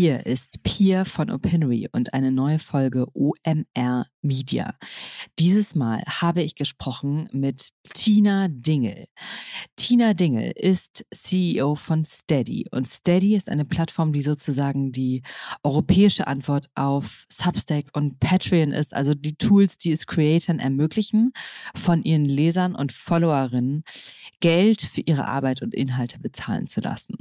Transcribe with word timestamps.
Hier 0.00 0.24
ist 0.24 0.62
Pia 0.62 1.04
von 1.04 1.30
Opinory 1.30 1.86
und 1.92 2.14
eine 2.14 2.32
neue 2.32 2.58
Folge 2.58 3.04
OMR 3.12 4.06
Media. 4.22 4.74
Dieses 5.38 5.74
Mal 5.74 6.02
habe 6.06 6.40
ich 6.40 6.54
gesprochen 6.54 7.28
mit 7.32 7.68
Tina 7.92 8.48
Dingel. 8.48 9.04
Tina 9.76 10.14
Dingel 10.14 10.52
ist 10.56 11.04
CEO 11.14 11.74
von 11.74 12.06
Steady 12.06 12.66
und 12.70 12.88
Steady 12.88 13.36
ist 13.36 13.50
eine 13.50 13.66
Plattform, 13.66 14.14
die 14.14 14.22
sozusagen 14.22 14.90
die 14.90 15.22
europäische 15.64 16.26
Antwort 16.26 16.68
auf 16.74 17.26
Substack 17.30 17.90
und 17.92 18.20
Patreon 18.20 18.72
ist, 18.72 18.94
also 18.94 19.12
die 19.12 19.36
Tools, 19.36 19.76
die 19.76 19.92
es 19.92 20.06
Creatoren 20.06 20.60
ermöglichen, 20.60 21.34
von 21.74 22.02
ihren 22.04 22.24
Lesern 22.24 22.74
und 22.74 22.90
Followerinnen 22.92 23.84
Geld 24.40 24.80
für 24.80 25.02
ihre 25.02 25.26
Arbeit 25.26 25.60
und 25.60 25.74
Inhalte 25.74 26.20
bezahlen 26.20 26.68
zu 26.68 26.80
lassen. 26.80 27.18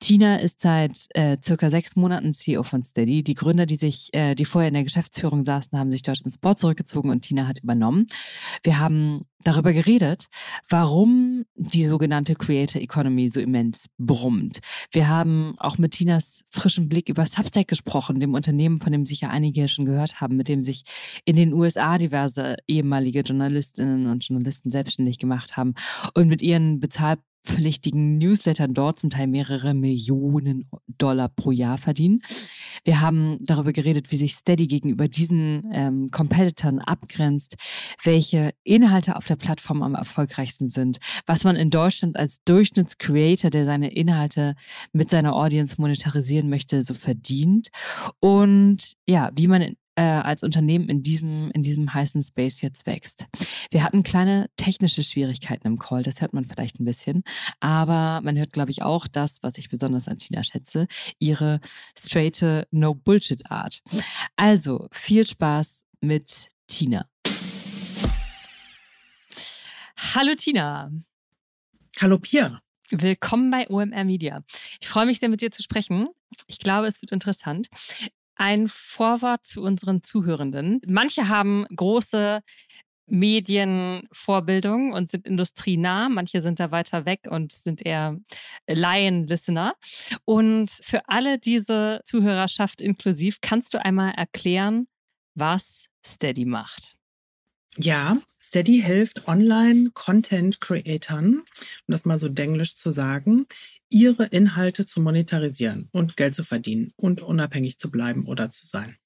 Tina 0.00 0.36
ist 0.36 0.60
seit 0.60 1.06
äh, 1.10 1.38
circa 1.42 1.70
sechs 1.70 1.96
Monaten 1.96 2.34
CEO 2.34 2.62
von 2.62 2.82
Steady. 2.82 3.22
Die 3.22 3.34
Gründer, 3.34 3.66
die 3.66 3.76
sich, 3.76 4.12
äh, 4.12 4.34
die 4.34 4.44
vorher 4.44 4.68
in 4.68 4.74
der 4.74 4.84
Geschäftsführung 4.84 5.44
saßen, 5.44 5.78
haben 5.78 5.90
sich 5.90 6.02
dort 6.02 6.20
ins 6.20 6.38
Board 6.38 6.58
zurückgezogen 6.58 7.10
und 7.10 7.22
Tina 7.22 7.46
hat 7.46 7.62
übernommen. 7.62 8.06
Wir 8.62 8.78
haben 8.78 9.22
darüber 9.42 9.72
geredet, 9.72 10.26
warum 10.68 11.44
die 11.54 11.84
sogenannte 11.84 12.34
Creator 12.34 12.82
Economy 12.82 13.28
so 13.28 13.40
immens 13.40 13.86
brummt. 13.96 14.58
Wir 14.90 15.08
haben 15.08 15.54
auch 15.58 15.78
mit 15.78 15.92
Tinas 15.92 16.44
frischem 16.50 16.88
Blick 16.88 17.08
über 17.08 17.24
Substack 17.24 17.68
gesprochen, 17.68 18.20
dem 18.20 18.34
Unternehmen, 18.34 18.80
von 18.80 18.92
dem 18.92 19.06
sicher 19.06 19.30
einige 19.30 19.68
schon 19.68 19.84
gehört 19.84 20.20
haben, 20.20 20.36
mit 20.36 20.48
dem 20.48 20.62
sich 20.62 20.82
in 21.24 21.36
den 21.36 21.52
USA 21.52 21.98
diverse 21.98 22.56
ehemalige 22.66 23.20
Journalistinnen 23.20 24.08
und 24.08 24.26
Journalisten 24.26 24.70
selbstständig 24.70 25.18
gemacht 25.18 25.56
haben 25.56 25.74
und 26.14 26.28
mit 26.28 26.42
ihren 26.42 26.80
bezahl 26.80 27.18
pflichtigen 27.48 28.18
Newslettern 28.18 28.74
dort 28.74 28.98
zum 28.98 29.10
Teil 29.10 29.26
mehrere 29.26 29.72
Millionen 29.72 30.68
Dollar 30.86 31.28
pro 31.28 31.50
Jahr 31.50 31.78
verdienen. 31.78 32.20
Wir 32.84 33.00
haben 33.00 33.38
darüber 33.40 33.72
geredet, 33.72 34.12
wie 34.12 34.16
sich 34.16 34.34
Steady 34.34 34.66
gegenüber 34.66 35.08
diesen 35.08 35.64
ähm, 35.72 36.10
Competitoren 36.10 36.78
abgrenzt, 36.78 37.56
welche 38.02 38.52
Inhalte 38.64 39.16
auf 39.16 39.26
der 39.26 39.36
Plattform 39.36 39.82
am 39.82 39.94
erfolgreichsten 39.94 40.68
sind, 40.68 40.98
was 41.26 41.42
man 41.42 41.56
in 41.56 41.70
Deutschland 41.70 42.16
als 42.16 42.42
Durchschnittscreator, 42.44 43.50
der 43.50 43.64
seine 43.64 43.90
Inhalte 43.92 44.54
mit 44.92 45.10
seiner 45.10 45.34
Audience 45.34 45.76
monetarisieren 45.78 46.50
möchte, 46.50 46.82
so 46.82 46.92
verdient 46.92 47.68
und 48.20 48.92
ja, 49.06 49.30
wie 49.34 49.46
man 49.46 49.74
äh, 49.98 50.02
als 50.02 50.44
Unternehmen 50.44 50.88
in 50.88 51.02
diesem, 51.02 51.50
in 51.50 51.62
diesem 51.64 51.92
heißen 51.92 52.22
Space 52.22 52.60
jetzt 52.60 52.86
wächst. 52.86 53.26
Wir 53.72 53.82
hatten 53.82 54.04
kleine 54.04 54.48
technische 54.56 55.02
Schwierigkeiten 55.02 55.66
im 55.66 55.78
Call, 55.80 56.04
das 56.04 56.20
hört 56.20 56.32
man 56.32 56.44
vielleicht 56.44 56.78
ein 56.78 56.84
bisschen, 56.84 57.24
aber 57.58 58.20
man 58.22 58.38
hört, 58.38 58.52
glaube 58.52 58.70
ich, 58.70 58.82
auch 58.82 59.08
das, 59.08 59.42
was 59.42 59.58
ich 59.58 59.68
besonders 59.68 60.06
an 60.06 60.18
Tina 60.18 60.44
schätze, 60.44 60.86
ihre 61.18 61.60
straighte 61.98 62.68
No-Bullshit-Art. 62.70 63.82
Also, 64.36 64.86
viel 64.92 65.26
Spaß 65.26 65.84
mit 66.00 66.52
Tina. 66.68 67.08
Hallo 70.14 70.36
Tina. 70.36 70.92
Hallo 72.00 72.20
Pia. 72.20 72.62
Willkommen 72.90 73.50
bei 73.50 73.68
OMR 73.68 74.04
Media. 74.04 74.44
Ich 74.80 74.88
freue 74.88 75.06
mich 75.06 75.18
sehr, 75.18 75.28
mit 75.28 75.40
dir 75.40 75.50
zu 75.50 75.60
sprechen. 75.60 76.08
Ich 76.46 76.60
glaube, 76.60 76.86
es 76.86 77.02
wird 77.02 77.10
interessant 77.10 77.68
ein 78.38 78.68
Vorwort 78.68 79.46
zu 79.46 79.62
unseren 79.62 80.02
Zuhörenden. 80.02 80.80
Manche 80.86 81.28
haben 81.28 81.66
große 81.74 82.40
Medienvorbildung 83.06 84.92
und 84.92 85.10
sind 85.10 85.26
industrienah. 85.26 86.08
Manche 86.08 86.40
sind 86.40 86.60
da 86.60 86.70
weiter 86.70 87.06
weg 87.06 87.26
und 87.28 87.52
sind 87.52 87.84
eher 87.84 88.18
Laien-Listener. 88.66 89.74
Und 90.24 90.70
für 90.70 91.08
alle 91.08 91.38
diese 91.38 92.00
Zuhörerschaft 92.04 92.80
inklusiv, 92.80 93.40
kannst 93.40 93.74
du 93.74 93.82
einmal 93.82 94.12
erklären, 94.12 94.88
was 95.34 95.86
Steady 96.04 96.44
macht? 96.44 96.97
Ja, 97.80 98.18
Steady 98.42 98.82
hilft 98.82 99.28
Online-Content-Creatern, 99.28 101.26
um 101.26 101.44
das 101.86 102.04
mal 102.04 102.18
so 102.18 102.28
denglisch 102.28 102.74
zu 102.74 102.90
sagen, 102.90 103.46
ihre 103.88 104.24
Inhalte 104.26 104.84
zu 104.84 105.00
monetarisieren 105.00 105.88
und 105.92 106.16
Geld 106.16 106.34
zu 106.34 106.42
verdienen 106.42 106.92
und 106.96 107.20
unabhängig 107.20 107.78
zu 107.78 107.88
bleiben 107.88 108.26
oder 108.26 108.50
zu 108.50 108.66
sein. 108.66 108.96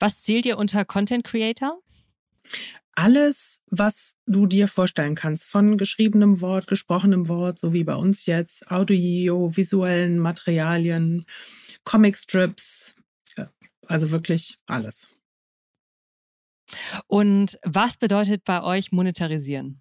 Was 0.00 0.22
zählt 0.22 0.44
ihr 0.44 0.58
unter 0.58 0.84
Content 0.84 1.22
Creator? 1.22 1.80
Alles, 2.96 3.60
was 3.70 4.16
du 4.26 4.46
dir 4.46 4.66
vorstellen 4.66 5.14
kannst, 5.14 5.44
von 5.44 5.78
geschriebenem 5.78 6.40
Wort, 6.40 6.66
gesprochenem 6.66 7.28
Wort, 7.28 7.60
so 7.60 7.72
wie 7.72 7.84
bei 7.84 7.94
uns 7.94 8.26
jetzt, 8.26 8.68
Audio, 8.72 9.56
visuellen 9.56 10.18
Materialien, 10.18 11.24
Comicstrips, 11.84 12.96
also 13.86 14.10
wirklich 14.10 14.58
alles. 14.66 15.06
Und 17.06 17.58
was 17.64 17.96
bedeutet 17.96 18.44
bei 18.44 18.62
euch 18.62 18.92
monetarisieren? 18.92 19.80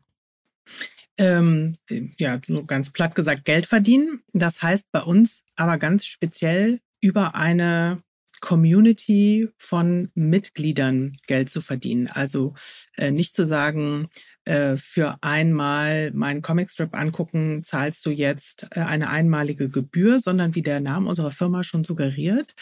Ähm, 1.18 1.76
ja, 2.18 2.40
so 2.46 2.64
ganz 2.64 2.90
platt 2.90 3.16
gesagt, 3.16 3.46
Geld 3.46 3.66
verdienen. 3.66 4.24
Das 4.34 4.62
heißt 4.62 4.86
bei 4.92 5.02
uns 5.02 5.44
aber 5.56 5.78
ganz 5.78 6.06
speziell 6.06 6.82
über 7.02 7.36
eine 7.36 8.02
Community 8.42 9.48
von 9.58 10.12
Mitgliedern 10.16 11.16
Geld 11.28 11.50
zu 11.50 11.62
verdienen. 11.62 12.08
Also 12.08 12.56
äh, 12.98 13.12
nicht 13.12 13.36
zu 13.36 13.46
sagen, 13.46 14.10
äh, 14.44 14.76
für 14.76 15.20
einmal 15.22 16.12
meinen 16.12 16.42
Comicstrip 16.42 16.98
angucken, 16.98 17.64
zahlst 17.64 18.04
du 18.06 18.10
jetzt 18.10 18.68
äh, 18.72 18.80
eine 18.80 19.12
einmalige 19.12 19.70
Gebühr, 19.70 20.20
sondern 20.20 20.56
wie 20.56 20.64
der 20.64 20.80
Name 20.80 21.08
unserer 21.08 21.30
Firma 21.30 21.64
schon 21.64 21.84
suggeriert, 21.84 22.56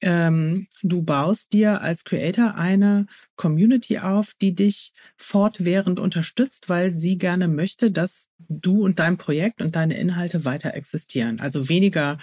ähm, 0.00 0.68
du 0.82 1.02
baust 1.02 1.52
dir 1.52 1.80
als 1.80 2.04
Creator 2.04 2.54
eine 2.54 3.06
Community 3.34 3.98
auf, 3.98 4.34
die 4.40 4.54
dich 4.54 4.92
fortwährend 5.16 5.98
unterstützt, 5.98 6.68
weil 6.68 6.96
sie 6.96 7.18
gerne 7.18 7.48
möchte, 7.48 7.90
dass 7.90 8.30
du 8.48 8.84
und 8.84 9.00
dein 9.00 9.16
Projekt 9.16 9.60
und 9.60 9.74
deine 9.74 9.96
Inhalte 9.96 10.44
weiter 10.44 10.74
existieren. 10.74 11.40
Also 11.40 11.68
weniger 11.68 12.18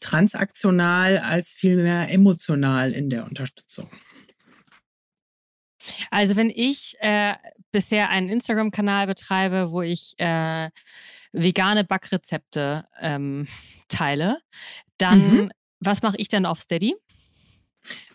transaktional 0.00 1.18
als 1.18 1.50
vielmehr 1.50 2.10
emotional 2.10 2.92
in 2.92 3.10
der 3.10 3.24
Unterstützung. 3.24 3.90
Also 6.10 6.36
wenn 6.36 6.50
ich 6.50 6.96
äh, 7.00 7.34
bisher 7.72 8.10
einen 8.10 8.28
Instagram-Kanal 8.28 9.06
betreibe, 9.06 9.70
wo 9.70 9.82
ich 9.82 10.14
äh, 10.18 10.70
vegane 11.32 11.84
Backrezepte 11.84 12.84
ähm, 13.00 13.46
teile, 13.88 14.38
dann 14.98 15.20
mhm. 15.20 15.52
was 15.80 16.02
mache 16.02 16.16
ich 16.16 16.28
dann 16.28 16.46
auf 16.46 16.60
Steady? 16.60 16.96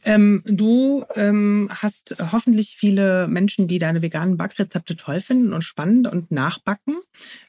Ähm, 0.05 0.41
du 0.45 1.05
ähm, 1.15 1.69
hast 1.71 2.15
hoffentlich 2.31 2.75
viele 2.75 3.27
Menschen, 3.27 3.67
die 3.67 3.77
deine 3.77 4.01
veganen 4.01 4.35
Backrezepte 4.35 4.95
toll 4.95 5.21
finden 5.21 5.53
und 5.53 5.61
spannend 5.61 6.07
und 6.07 6.29
nachbacken 6.31 6.97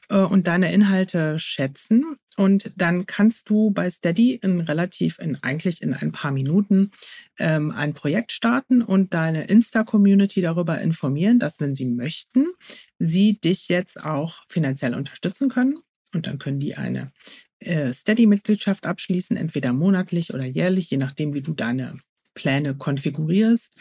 äh, 0.09 0.17
und 0.17 0.47
deine 0.47 0.71
Inhalte 0.71 1.37
schätzen. 1.37 2.15
Und 2.37 2.71
dann 2.75 3.05
kannst 3.05 3.49
du 3.49 3.71
bei 3.71 3.89
Steady 3.89 4.35
in 4.41 4.61
relativ, 4.61 5.19
in 5.19 5.37
eigentlich 5.43 5.81
in 5.81 5.93
ein 5.93 6.11
paar 6.11 6.31
Minuten 6.31 6.91
ähm, 7.39 7.71
ein 7.71 7.93
Projekt 7.93 8.31
starten 8.31 8.81
und 8.81 9.13
deine 9.13 9.45
Insta-Community 9.45 10.41
darüber 10.41 10.79
informieren, 10.79 11.39
dass 11.39 11.59
wenn 11.59 11.75
sie 11.75 11.85
möchten, 11.85 12.47
sie 12.99 13.39
dich 13.39 13.67
jetzt 13.67 14.03
auch 14.03 14.43
finanziell 14.47 14.95
unterstützen 14.95 15.49
können. 15.49 15.79
Und 16.13 16.27
dann 16.27 16.39
können 16.39 16.59
die 16.59 16.75
eine 16.75 17.11
äh, 17.59 17.93
Steady-Mitgliedschaft 17.93 18.85
abschließen, 18.85 19.35
entweder 19.35 19.73
monatlich 19.73 20.33
oder 20.33 20.45
jährlich, 20.45 20.89
je 20.89 20.97
nachdem, 20.97 21.33
wie 21.33 21.41
du 21.41 21.53
deine 21.53 21.97
Pläne 22.35 22.75
konfigurierst. 22.75 23.73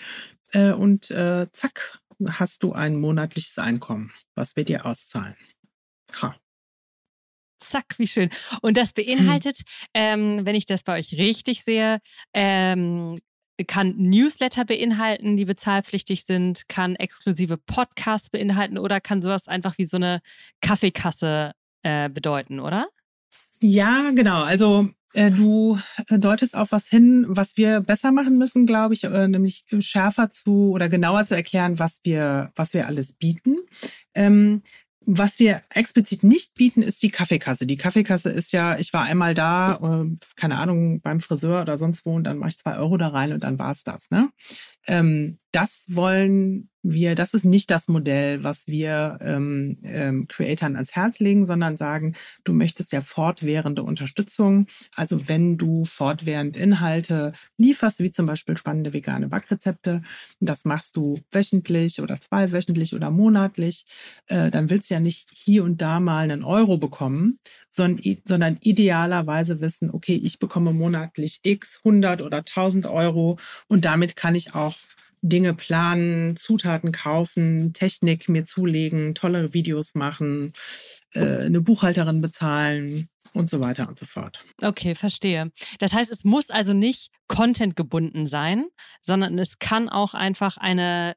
Äh, 0.52 0.72
und 0.72 1.10
äh, 1.10 1.46
zack, 1.52 1.98
hast 2.26 2.62
du 2.62 2.72
ein 2.72 2.96
monatliches 2.96 3.58
Einkommen, 3.58 4.12
was 4.34 4.56
wir 4.56 4.64
dir 4.64 4.86
auszahlen. 4.86 5.36
Ha. 6.22 6.34
Zack, 7.58 7.98
wie 7.98 8.06
schön. 8.06 8.30
Und 8.62 8.76
das 8.76 8.92
beinhaltet, 8.92 9.58
hm. 9.58 9.64
ähm, 9.94 10.46
wenn 10.46 10.54
ich 10.54 10.66
das 10.66 10.82
bei 10.82 10.98
euch 10.98 11.12
richtig 11.14 11.64
sehe, 11.64 11.98
ähm, 12.32 13.16
kann 13.66 13.94
Newsletter 13.96 14.64
beinhalten, 14.64 15.36
die 15.36 15.44
bezahlpflichtig 15.44 16.24
sind, 16.24 16.68
kann 16.68 16.96
exklusive 16.96 17.56
Podcasts 17.56 18.30
beinhalten 18.30 18.78
oder 18.78 19.00
kann 19.00 19.22
sowas 19.22 19.46
einfach 19.46 19.78
wie 19.78 19.86
so 19.86 19.96
eine 19.96 20.20
Kaffeekasse 20.60 21.52
äh, 21.82 22.08
bedeuten, 22.08 22.58
oder? 22.58 22.88
Ja, 23.60 24.10
genau. 24.10 24.42
Also 24.42 24.90
du 25.14 25.78
äh, 26.08 26.18
deutest 26.18 26.56
auf 26.56 26.72
was 26.72 26.88
hin, 26.88 27.24
was 27.28 27.56
wir 27.56 27.80
besser 27.80 28.12
machen 28.12 28.36
müssen, 28.38 28.66
glaube 28.66 28.94
ich, 28.94 29.04
äh, 29.04 29.28
nämlich 29.28 29.64
schärfer 29.80 30.30
zu 30.30 30.70
oder 30.72 30.88
genauer 30.88 31.26
zu 31.26 31.34
erklären, 31.34 31.78
was 31.78 32.00
wir, 32.02 32.52
was 32.56 32.74
wir 32.74 32.86
alles 32.86 33.12
bieten. 33.12 33.58
Ähm, 34.14 34.62
was 35.06 35.38
wir 35.38 35.60
explizit 35.68 36.24
nicht 36.24 36.54
bieten, 36.54 36.82
ist 36.82 37.02
die 37.02 37.10
Kaffeekasse. 37.10 37.66
Die 37.66 37.76
Kaffeekasse 37.76 38.30
ist 38.30 38.52
ja, 38.52 38.78
ich 38.78 38.94
war 38.94 39.04
einmal 39.04 39.34
da, 39.34 40.06
keine 40.34 40.56
Ahnung, 40.56 41.02
beim 41.02 41.20
Friseur 41.20 41.60
oder 41.60 41.76
sonst 41.76 42.06
wo 42.06 42.14
und 42.14 42.24
dann 42.24 42.38
mache 42.38 42.50
ich 42.50 42.58
zwei 42.58 42.78
Euro 42.78 42.96
da 42.96 43.08
rein 43.08 43.34
und 43.34 43.44
dann 43.44 43.58
war 43.58 43.70
es 43.70 43.84
das. 43.84 44.10
Ne? 44.10 44.30
Ähm, 44.86 45.36
das 45.52 45.84
wollen 45.90 46.70
wir, 46.84 47.14
das 47.14 47.32
ist 47.32 47.46
nicht 47.46 47.70
das 47.70 47.88
Modell, 47.88 48.44
was 48.44 48.68
wir 48.68 49.18
ähm, 49.22 49.78
ähm, 49.82 50.28
Creatoren 50.28 50.76
ans 50.76 50.92
Herz 50.92 51.18
legen, 51.18 51.46
sondern 51.46 51.78
sagen, 51.78 52.14
du 52.44 52.52
möchtest 52.52 52.92
ja 52.92 53.00
fortwährende 53.00 53.82
Unterstützung. 53.82 54.66
Also 54.94 55.26
wenn 55.26 55.56
du 55.56 55.86
fortwährend 55.86 56.58
Inhalte 56.58 57.32
lieferst, 57.56 58.00
wie 58.00 58.12
zum 58.12 58.26
Beispiel 58.26 58.58
spannende 58.58 58.92
vegane 58.92 59.28
Backrezepte, 59.28 60.02
das 60.40 60.66
machst 60.66 60.96
du 60.96 61.18
wöchentlich 61.32 62.02
oder 62.02 62.20
zweiwöchentlich 62.20 62.94
oder 62.94 63.10
monatlich, 63.10 63.86
äh, 64.26 64.50
dann 64.50 64.68
willst 64.68 64.90
du 64.90 64.94
ja 64.94 65.00
nicht 65.00 65.30
hier 65.32 65.64
und 65.64 65.80
da 65.80 66.00
mal 66.00 66.30
einen 66.30 66.44
Euro 66.44 66.76
bekommen, 66.76 67.38
sondern, 67.70 68.18
sondern 68.26 68.58
idealerweise 68.60 69.62
wissen, 69.62 69.90
okay, 69.90 70.20
ich 70.22 70.38
bekomme 70.38 70.74
monatlich 70.74 71.40
x 71.44 71.80
100 71.82 72.20
oder 72.20 72.38
1000 72.38 72.86
Euro 72.86 73.38
und 73.68 73.86
damit 73.86 74.16
kann 74.16 74.34
ich 74.34 74.54
auch 74.54 74.74
Dinge 75.24 75.54
planen, 75.54 76.36
Zutaten 76.36 76.92
kaufen, 76.92 77.72
Technik 77.72 78.28
mir 78.28 78.44
zulegen, 78.44 79.14
tolle 79.14 79.54
Videos 79.54 79.94
machen, 79.94 80.52
äh, 81.12 81.46
eine 81.46 81.62
Buchhalterin 81.62 82.20
bezahlen 82.20 83.08
und 83.32 83.48
so 83.48 83.60
weiter 83.60 83.88
und 83.88 83.98
so 83.98 84.04
fort. 84.04 84.44
Okay, 84.62 84.94
verstehe. 84.94 85.50
Das 85.78 85.94
heißt, 85.94 86.12
es 86.12 86.24
muss 86.24 86.50
also 86.50 86.74
nicht 86.74 87.10
Content 87.26 87.74
gebunden 87.74 88.26
sein, 88.26 88.66
sondern 89.00 89.38
es 89.38 89.58
kann 89.58 89.88
auch 89.88 90.12
einfach 90.12 90.58
eine 90.58 91.14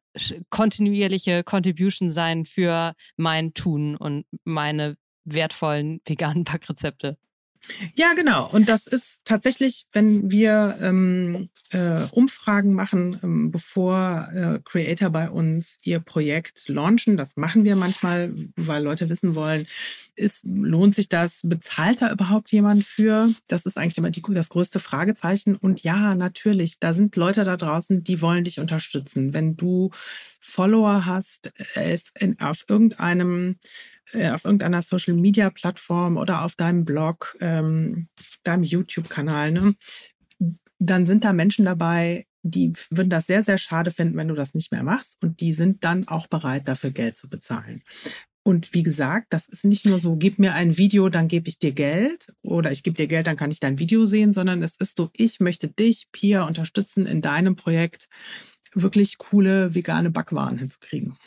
kontinuierliche 0.50 1.44
Contribution 1.44 2.10
sein 2.12 2.46
für 2.46 2.94
mein 3.18 3.54
Tun 3.54 3.98
und 3.98 4.26
meine 4.46 4.96
wertvollen 5.26 6.00
veganen 6.06 6.46
Backrezepte. 6.46 7.18
Ja, 7.96 8.14
genau. 8.14 8.50
Und 8.50 8.70
das 8.70 8.88
ist 8.88 9.20
tatsächlich, 9.26 9.88
wenn 9.92 10.32
wir 10.32 10.78
ähm, 10.82 11.50
äh, 11.72 12.04
Umfragen 12.12 12.74
machen, 12.74 13.20
ähm, 13.24 13.52
bevor 13.52 14.30
äh, 14.34 14.60
Creator 14.64 15.10
bei 15.10 15.30
uns 15.30 15.78
ihr 15.84 16.00
Projekt 16.00 16.68
launchen. 16.70 17.18
Das 17.18 17.36
machen 17.36 17.64
wir 17.64 17.76
manchmal, 17.76 18.34
weil 18.56 18.84
Leute 18.84 19.10
wissen 19.10 19.36
wollen, 19.36 19.68
ist, 20.16 20.44
lohnt 20.46 20.96
sich 20.96 21.10
das? 21.10 21.42
Bezahlt 21.44 22.02
da 22.02 22.12
überhaupt 22.12 22.52
jemand 22.52 22.84
für? 22.84 23.30
Das 23.48 23.66
ist 23.66 23.78
eigentlich 23.78 23.98
immer 23.98 24.12
die, 24.12 24.24
das 24.30 24.50
größte 24.50 24.80
Fragezeichen. 24.80 25.56
Und 25.56 25.84
ja, 25.84 26.16
natürlich, 26.16 26.80
da 26.80 26.94
sind 26.94 27.16
Leute 27.16 27.44
da 27.44 27.58
draußen, 27.58 28.04
die 28.04 28.22
wollen 28.22 28.44
dich 28.44 28.60
unterstützen. 28.60 29.34
Wenn 29.34 29.58
du 29.58 29.92
Follower 30.40 31.06
hast 31.06 31.52
äh, 31.76 31.98
auf 32.40 32.66
irgendeinem 32.68 33.58
auf 34.14 34.46
irgendeiner 34.46 34.82
Social 34.82 35.16
Media 35.16 35.50
Plattform 35.50 36.18
oder 36.18 36.44
auf 36.44 36.56
deinem 36.56 36.86
Blog, 36.86 37.36
ähm, 37.40 38.08
deinem 38.44 38.64
YouTube-Kanal, 38.64 39.52
ne, 39.52 39.76
dann 40.80 41.08
sind 41.08 41.26
da 41.26 41.34
Menschen 41.34 41.66
dabei, 41.66 42.26
die 42.44 42.74
würden 42.90 43.10
das 43.10 43.28
sehr, 43.28 43.44
sehr 43.44 43.58
schade 43.58 43.92
finden, 43.92 44.18
wenn 44.18 44.28
du 44.28 44.36
das 44.36 44.54
nicht 44.54 44.72
mehr 44.72 44.84
machst. 44.84 45.22
Und 45.24 45.42
die 45.42 45.54
sind 45.54 45.84
dann 45.84 46.08
auch 46.08 46.28
bereit, 46.28 46.68
dafür 46.68 46.92
Geld 46.92 47.18
zu 47.18 47.30
bezahlen. 47.30 47.82
Und 48.44 48.74
wie 48.74 48.84
gesagt, 48.84 49.28
das 49.32 49.50
ist 49.50 49.66
nicht 49.66 49.86
nur 49.86 50.00
so, 50.00 50.16
gib 50.16 50.40
mir 50.40 50.54
ein 50.54 50.78
Video, 50.78 51.10
dann 51.10 51.28
gebe 51.28 51.50
ich 51.50 51.60
dir 51.60 51.74
Geld 51.74 52.32
oder 52.44 52.72
ich 52.72 52.82
gebe 52.82 52.96
dir 52.96 53.08
Geld, 53.08 53.28
dann 53.28 53.36
kann 53.36 53.52
ich 53.52 53.60
dein 53.60 53.78
Video 53.78 54.06
sehen, 54.06 54.32
sondern 54.32 54.64
es 54.64 54.78
ist 54.78 54.96
so, 54.96 55.10
ich 55.12 55.42
möchte 55.42 55.68
dich, 55.68 56.08
Pia, 56.14 56.46
unterstützen 56.46 57.06
in 57.06 57.22
deinem 57.22 57.58
Projekt, 57.58 58.08
wirklich 58.74 59.18
coole 59.18 59.76
vegane 59.76 60.12
Backwaren 60.12 60.58
hinzukriegen. 60.58 61.18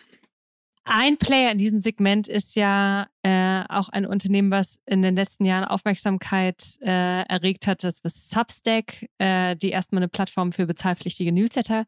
Ein 0.84 1.18
Player 1.18 1.52
in 1.52 1.58
diesem 1.58 1.80
Segment 1.80 2.26
ist 2.26 2.56
ja 2.56 3.06
äh, 3.22 3.62
auch 3.68 3.90
ein 3.90 4.06
Unternehmen, 4.06 4.50
was 4.50 4.80
in 4.86 5.02
den 5.02 5.14
letzten 5.14 5.44
Jahren 5.44 5.64
Aufmerksamkeit 5.64 6.78
äh, 6.80 7.22
erregt 7.22 7.66
hat. 7.66 7.84
Das 7.84 7.98
ist 8.02 8.30
Substack, 8.30 9.06
äh, 9.18 9.56
die 9.56 9.70
erstmal 9.70 10.00
eine 10.00 10.08
Plattform 10.08 10.52
für 10.52 10.66
bezahlpflichtige 10.66 11.32
Newsletter. 11.32 11.84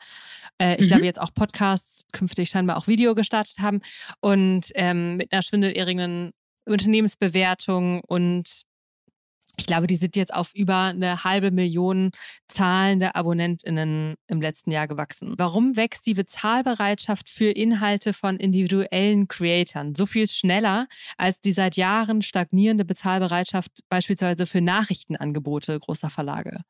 Äh, 0.59 0.77
ich 0.77 0.83
mhm. 0.83 0.89
glaube 0.89 1.05
jetzt 1.07 1.21
auch 1.21 1.33
Podcasts, 1.35 2.05
künftig 2.13 2.51
scheinbar 2.51 2.77
auch 2.77 2.87
Video 2.87 3.15
gestartet 3.15 3.59
haben 3.59 3.81
und 4.21 4.71
ähm, 4.75 5.17
mit 5.17 5.33
einer 5.33 5.43
schwindelerregenden 5.43 6.33
Unternehmensbewertung 6.67 8.03
und 8.03 8.63
ich 9.59 9.67
glaube, 9.67 9.87
die 9.87 9.97
sind 9.97 10.17
jetzt 10.17 10.33
auf 10.33 10.55
über 10.55 10.77
eine 10.77 11.25
halbe 11.25 11.51
Million 11.51 12.11
zahlende 12.49 13.15
AbonnentInnen 13.15 14.15
im 14.27 14.41
letzten 14.41 14.71
Jahr 14.71 14.89
gewachsen. 14.89 15.35
Warum 15.37 15.77
wächst 15.77 16.07
die 16.07 16.15
Bezahlbereitschaft 16.15 17.29
für 17.29 17.51
Inhalte 17.51 18.15
von 18.15 18.39
individuellen 18.39 19.29
Creatoren 19.29 19.95
so 19.95 20.07
viel 20.07 20.27
schneller 20.27 20.89
als 21.19 21.41
die 21.41 21.53
seit 21.53 21.77
Jahren 21.77 22.23
stagnierende 22.23 22.85
Bezahlbereitschaft 22.85 23.71
beispielsweise 23.91 24.47
für 24.47 24.63
Nachrichtenangebote 24.63 25.79
großer 25.79 26.09
Verlage? 26.09 26.63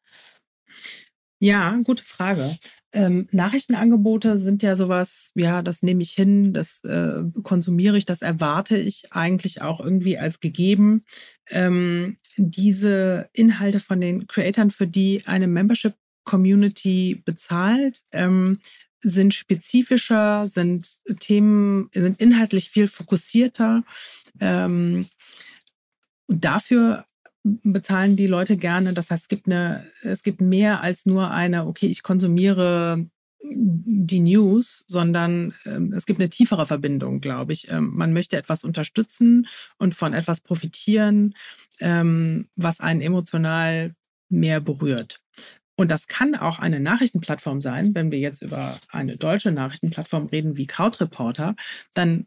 Ja, 1.39 1.79
gute 1.85 2.05
Frage. 2.05 2.57
Ähm, 2.93 3.27
Nachrichtenangebote 3.33 4.39
sind 4.39 4.63
ja 4.63 4.77
sowas, 4.77 5.33
ja, 5.35 5.63
das 5.63 5.83
nehme 5.83 6.03
ich 6.03 6.13
hin, 6.13 6.53
das 6.53 6.85
äh, 6.85 7.23
konsumiere 7.43 7.97
ich, 7.97 8.05
das 8.05 8.23
erwarte 8.23 8.77
ich 8.77 9.13
eigentlich 9.13 9.61
auch 9.61 9.81
irgendwie 9.81 10.19
als 10.19 10.39
gegeben. 10.39 11.05
Ähm, 11.51 12.19
diese 12.37 13.29
Inhalte 13.33 13.81
von 13.81 14.01
den 14.01 14.27
Creatoren, 14.27 14.71
für 14.71 14.87
die 14.87 15.23
eine 15.27 15.47
Membership 15.47 15.95
Community 16.25 17.21
bezahlt, 17.25 18.01
ähm, 18.13 18.61
sind 19.03 19.35
spezifischer, 19.35 20.47
sind 20.47 21.01
Themen, 21.19 21.91
sind 21.93 22.21
inhaltlich 22.21 22.71
viel 22.71 22.87
fokussierter. 22.87 23.83
Ähm, 24.41 25.09
dafür 26.29 27.07
bezahlen 27.43 28.17
die 28.17 28.29
Leute 28.29 28.57
gerne. 28.57 28.93
Das 28.93 29.11
heißt, 29.11 29.23
es 29.23 29.29
gibt 29.29 29.47
eine, 29.47 29.85
es 30.03 30.23
gibt 30.23 30.41
mehr 30.41 30.83
als 30.83 31.07
nur 31.07 31.31
eine, 31.31 31.67
okay, 31.67 31.87
ich 31.87 32.03
konsumiere 32.03 33.07
die 33.45 34.21
News, 34.21 34.85
sondern 34.87 35.53
ähm, 35.67 35.93
es 35.93 36.07
gibt 36.07 36.21
eine 36.21 36.31
tiefere 36.31 36.67
Verbindung, 36.67 37.21
glaube 37.21 37.53
ich. 37.53 37.71
Ähm, 37.71 37.91
man 37.95 38.13
möchte 38.13 38.37
etwas 38.37 38.63
unterstützen 38.63 39.49
und 39.79 39.95
von 39.95 40.15
etwas 40.15 40.41
profitieren, 40.41 41.35
ähm, 41.83 42.49
was 42.57 42.81
einen 42.81 43.01
emotional 43.01 43.95
mehr 44.31 44.61
berührt. 44.61 45.21
Und 45.77 45.91
das 45.91 46.07
kann 46.07 46.35
auch 46.35 46.59
eine 46.59 46.81
Nachrichtenplattform 46.81 47.61
sein, 47.61 47.95
wenn 47.95 48.11
wir 48.11 48.19
jetzt 48.19 48.43
über 48.43 48.79
eine 48.89 49.17
deutsche 49.17 49.53
Nachrichtenplattform 49.53 50.27
reden 50.27 50.57
wie 50.57 50.67
Krautreporter, 50.67 51.57
dann 51.95 52.27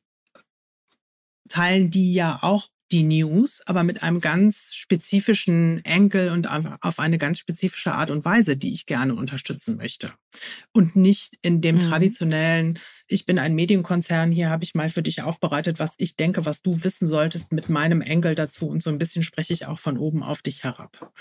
teilen 1.48 1.90
die 1.90 2.14
ja 2.14 2.40
auch 2.42 2.70
die 2.92 3.04
News, 3.04 3.62
aber 3.66 3.84
mit 3.84 4.04
einem 4.04 4.22
ganz 4.22 4.74
spezifischen 4.74 5.84
Enkel 5.86 6.30
und 6.30 6.48
auf 6.48 7.00
eine 7.00 7.18
ganz 7.18 7.40
spezifische 7.40 7.94
Art 7.94 8.12
und 8.12 8.26
Weise, 8.26 8.58
die 8.58 8.74
ich 8.74 8.86
gerne 8.86 9.16
unterstützen 9.16 9.78
möchte. 9.78 10.14
Und 10.72 10.96
nicht 10.96 11.38
in 11.42 11.62
dem 11.62 11.76
mhm. 11.76 11.80
traditionellen, 11.82 12.80
ich 13.08 13.26
bin 13.26 13.40
ein 13.40 13.56
Medienkonzern, 13.56 14.32
hier 14.32 14.50
habe 14.50 14.64
ich 14.64 14.76
mal 14.76 14.90
für 14.90 15.02
dich 15.02 15.24
aufbereitet, 15.24 15.80
was 15.80 15.96
ich 15.98 16.16
denke, 16.16 16.46
was 16.46 16.62
du 16.62 16.84
wissen 16.84 17.08
solltest 17.08 17.52
mit 17.52 17.70
meinem 17.70 18.02
Enkel 18.02 18.36
dazu. 18.36 18.68
Und 18.68 18.84
so 18.84 18.90
ein 18.92 19.00
bisschen 19.00 19.24
spreche 19.24 19.54
ich 19.54 19.66
auch 19.66 19.80
von 19.80 19.98
oben 19.98 20.22
auf 20.22 20.42
dich 20.42 20.64
herab. 20.64 21.12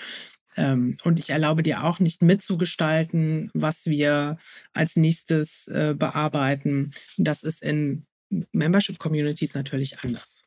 Ähm, 0.57 0.99
und 1.03 1.19
ich 1.19 1.31
erlaube 1.31 1.63
dir 1.63 1.85
auch 1.85 1.99
nicht 1.99 2.23
mitzugestalten, 2.23 3.51
was 3.55 3.87
wir 3.87 4.37
als 4.73 4.97
nächstes 4.97 5.67
äh, 5.69 5.95
bearbeiten. 5.97 6.93
Das 7.17 7.43
ist 7.43 7.63
in 7.63 8.07
Membership 8.53 8.99
Communities 8.99 9.55
natürlich 9.55 10.01
anders. 10.01 10.44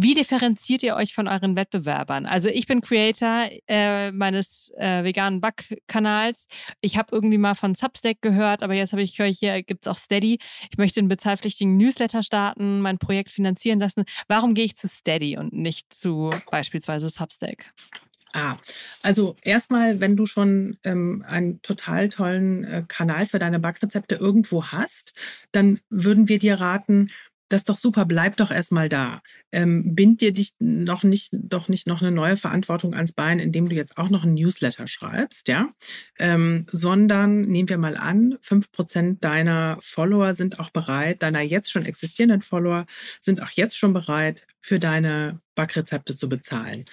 Wie 0.00 0.14
differenziert 0.14 0.84
ihr 0.84 0.94
euch 0.94 1.12
von 1.12 1.26
euren 1.26 1.56
Wettbewerbern? 1.56 2.24
Also 2.24 2.48
ich 2.48 2.66
bin 2.66 2.82
Creator 2.82 3.48
äh, 3.66 4.12
meines 4.12 4.70
äh, 4.76 5.02
veganen 5.02 5.40
Backkanals. 5.40 6.46
Ich 6.80 6.96
habe 6.96 7.08
irgendwie 7.10 7.36
mal 7.36 7.56
von 7.56 7.74
Substack 7.74 8.22
gehört, 8.22 8.62
aber 8.62 8.74
jetzt 8.74 8.92
habe 8.92 9.02
ich 9.02 9.18
höre 9.18 9.26
hier 9.26 9.60
gibt's 9.64 9.88
auch 9.88 9.98
Steady. 9.98 10.38
Ich 10.70 10.78
möchte 10.78 11.00
einen 11.00 11.08
bezahlpflichtigen 11.08 11.76
Newsletter 11.76 12.22
starten, 12.22 12.80
mein 12.80 12.98
Projekt 12.98 13.32
finanzieren 13.32 13.80
lassen. 13.80 14.04
Warum 14.28 14.54
gehe 14.54 14.66
ich 14.66 14.76
zu 14.76 14.86
Steady 14.86 15.36
und 15.36 15.52
nicht 15.52 15.92
zu 15.92 16.30
beispielsweise 16.48 17.08
Substack? 17.08 17.72
Ah, 18.34 18.56
also 19.02 19.36
erstmal, 19.42 20.00
wenn 20.00 20.14
du 20.14 20.26
schon 20.26 20.78
ähm, 20.84 21.24
einen 21.26 21.62
total 21.62 22.10
tollen 22.10 22.62
äh, 22.64 22.84
Kanal 22.86 23.24
für 23.24 23.38
deine 23.38 23.58
Backrezepte 23.58 24.16
irgendwo 24.16 24.66
hast, 24.66 25.14
dann 25.50 25.80
würden 25.88 26.28
wir 26.28 26.38
dir 26.38 26.60
raten, 26.60 27.10
das 27.48 27.60
ist 27.60 27.68
doch 27.68 27.78
super, 27.78 28.04
bleib 28.04 28.36
doch 28.36 28.50
erstmal 28.50 28.88
da. 28.88 29.22
Ähm, 29.52 29.94
bind 29.94 30.20
dir 30.20 30.32
dich 30.32 30.52
noch 30.58 31.02
nicht, 31.02 31.30
doch 31.32 31.68
nicht 31.68 31.86
noch 31.86 32.02
eine 32.02 32.10
neue 32.10 32.36
Verantwortung 32.36 32.94
ans 32.94 33.12
Bein, 33.12 33.38
indem 33.38 33.68
du 33.68 33.74
jetzt 33.74 33.96
auch 33.96 34.10
noch 34.10 34.24
ein 34.24 34.34
Newsletter 34.34 34.86
schreibst, 34.86 35.48
ja. 35.48 35.70
Ähm, 36.18 36.66
sondern 36.70 37.42
nehmen 37.42 37.68
wir 37.68 37.78
mal 37.78 37.96
an, 37.96 38.36
fünf 38.40 38.70
Prozent 38.70 39.24
deiner 39.24 39.78
Follower 39.80 40.34
sind 40.34 40.60
auch 40.60 40.70
bereit, 40.70 41.22
deiner 41.22 41.40
jetzt 41.40 41.70
schon 41.70 41.86
existierenden 41.86 42.42
Follower 42.42 42.86
sind 43.20 43.42
auch 43.42 43.50
jetzt 43.50 43.76
schon 43.76 43.92
bereit, 43.92 44.46
für 44.60 44.78
deine 44.78 45.40
Backrezepte 45.54 46.14
zu 46.14 46.28
bezahlen. 46.28 46.84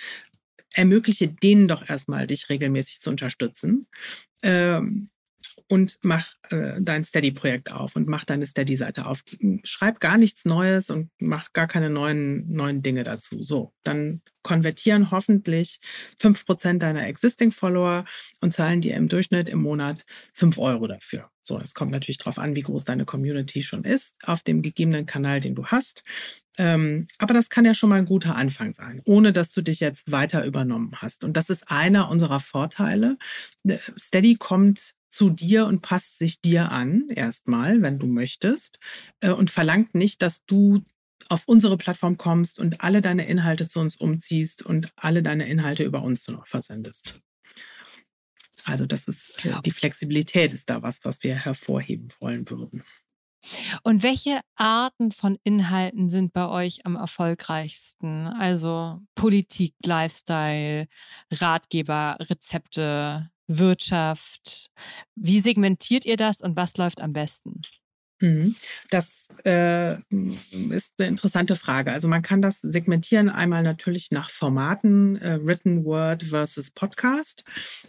Ermögliche 0.72 1.28
denen 1.28 1.68
doch 1.68 1.88
erstmal, 1.88 2.28
dich 2.28 2.50
regelmäßig 2.50 3.02
zu 3.02 3.10
unterstützen. 3.10 3.88
Ähm, 4.44 5.10
und 5.68 5.98
mach 6.02 6.28
äh, 6.50 6.80
dein 6.80 7.06
Steady-Projekt 7.06 7.72
auf 7.72 7.96
und 7.96 8.08
mach 8.08 8.24
deine 8.24 8.46
Steady-Seite 8.46 9.06
auf. 9.06 9.24
Schreib 9.64 10.00
gar 10.00 10.18
nichts 10.18 10.46
Neues 10.46 10.90
und 10.90 11.10
mach 11.18 11.54
gar 11.54 11.68
keine 11.68 11.90
neuen, 11.90 12.52
neuen 12.52 12.82
Dinge 12.82 13.04
dazu. 13.04 13.42
So, 13.42 13.74
dann 13.84 14.22
konvertieren 14.44 15.10
hoffentlich 15.10 15.80
5% 16.22 16.78
deiner 16.78 17.08
Existing 17.08 17.52
Follower 17.52 18.06
und 18.42 18.54
zahlen 18.54 18.82
dir 18.82 18.96
im 18.96 19.08
Durchschnitt 19.08 19.50
im 19.50 19.62
Monat 19.62 20.06
5 20.34 20.58
Euro 20.60 20.88
dafür. 20.88 21.32
So, 21.42 21.60
es 21.60 21.74
kommt 21.74 21.92
natürlich 21.92 22.20
darauf 22.20 22.38
an, 22.38 22.56
wie 22.56 22.62
groß 22.62 22.86
deine 22.86 23.06
Community 23.06 23.64
schon 23.64 23.84
ist 23.84 24.16
auf 24.24 24.44
dem 24.44 24.62
gegebenen 24.62 25.06
Kanal, 25.06 25.40
den 25.40 25.56
du 25.56 25.66
hast. 25.66 26.04
Ähm, 26.58 27.08
aber 27.18 27.34
das 27.34 27.50
kann 27.50 27.66
ja 27.66 27.74
schon 27.74 27.90
mal 27.90 28.00
ein 28.00 28.06
guter 28.06 28.36
Anfang 28.36 28.72
sein, 28.72 29.02
ohne 29.06 29.34
dass 29.34 29.52
du 29.52 29.62
dich 29.62 29.80
jetzt 29.80 30.12
weiter 30.12 30.46
übernommen 30.46 30.94
hast. 30.96 31.24
Und 31.24 31.36
das 31.36 31.50
ist 31.50 31.70
einer 31.70 32.10
unserer 32.10 32.40
Vorteile. 32.40 33.18
Äh, 33.68 33.78
Steady 33.98 34.36
kommt 34.36 34.96
zu 35.16 35.30
dir 35.30 35.66
und 35.66 35.82
passt 35.82 36.20
sich 36.20 36.42
dir 36.42 36.72
an, 36.72 37.08
erstmal, 37.10 37.82
wenn 37.82 38.00
du 38.00 38.06
möchtest, 38.06 38.80
äh, 39.22 39.30
und 39.32 39.50
verlangt 39.50 39.96
nicht, 39.96 40.22
dass 40.22 40.46
du 40.46 40.84
auf 41.30 41.44
unsere 41.48 41.78
Plattform 41.78 42.18
kommst 42.18 42.60
und 42.60 42.82
alle 42.82 43.02
deine 43.02 43.26
Inhalte 43.26 43.68
zu 43.68 43.80
uns 43.80 43.96
umziehst 43.96 44.62
und 44.62 44.92
alle 44.98 45.24
deine 45.24 45.48
Inhalte 45.48 45.84
über 45.84 46.04
uns 46.04 46.28
noch 46.28 46.46
versendest. 46.48 47.20
Also 48.66 48.86
das 48.86 49.08
ist 49.08 49.46
äh, 49.46 49.62
die 49.64 49.72
Flexibilität 49.72 50.52
ist 50.52 50.70
da 50.70 50.82
was, 50.82 51.00
was 51.04 51.24
wir 51.24 51.36
hervorheben 51.36 52.10
wollen 52.20 52.50
würden. 52.50 52.84
Und 53.84 54.04
welche 54.04 54.42
Arten 54.56 55.12
von 55.12 55.38
Inhalten 55.44 56.10
sind 56.10 56.34
bei 56.34 56.48
euch 56.48 56.86
am 56.86 56.96
erfolgreichsten? 56.96 58.28
Also 58.28 59.00
Politik, 59.14 59.76
Lifestyle, 59.86 60.88
Ratgeber, 61.32 62.18
Rezepte, 62.20 63.30
Wirtschaft. 63.48 64.72
Wie 65.16 65.42
segmentiert 65.42 66.06
ihr 66.06 66.18
das 66.18 66.42
und 66.42 66.56
was 66.56 66.78
läuft 66.78 67.02
am 67.02 67.14
besten? 67.14 67.62
Mhm. 68.22 68.56
Das 68.90 69.28
äh, 69.46 69.96
ist 69.96 70.92
eine 70.98 71.08
interessante 71.08 71.56
Frage. 71.56 71.92
Also 71.92 72.08
man 72.08 72.22
kann 72.22 72.42
das 72.42 72.62
segmentieren 72.62 73.30
einmal 73.30 73.62
natürlich 73.62 74.10
nach 74.12 74.30
Formaten, 74.30 75.18
äh, 75.22 75.40
Written 75.46 75.84
Word 75.84 76.24
versus 76.24 76.72
Podcast. 76.72 77.44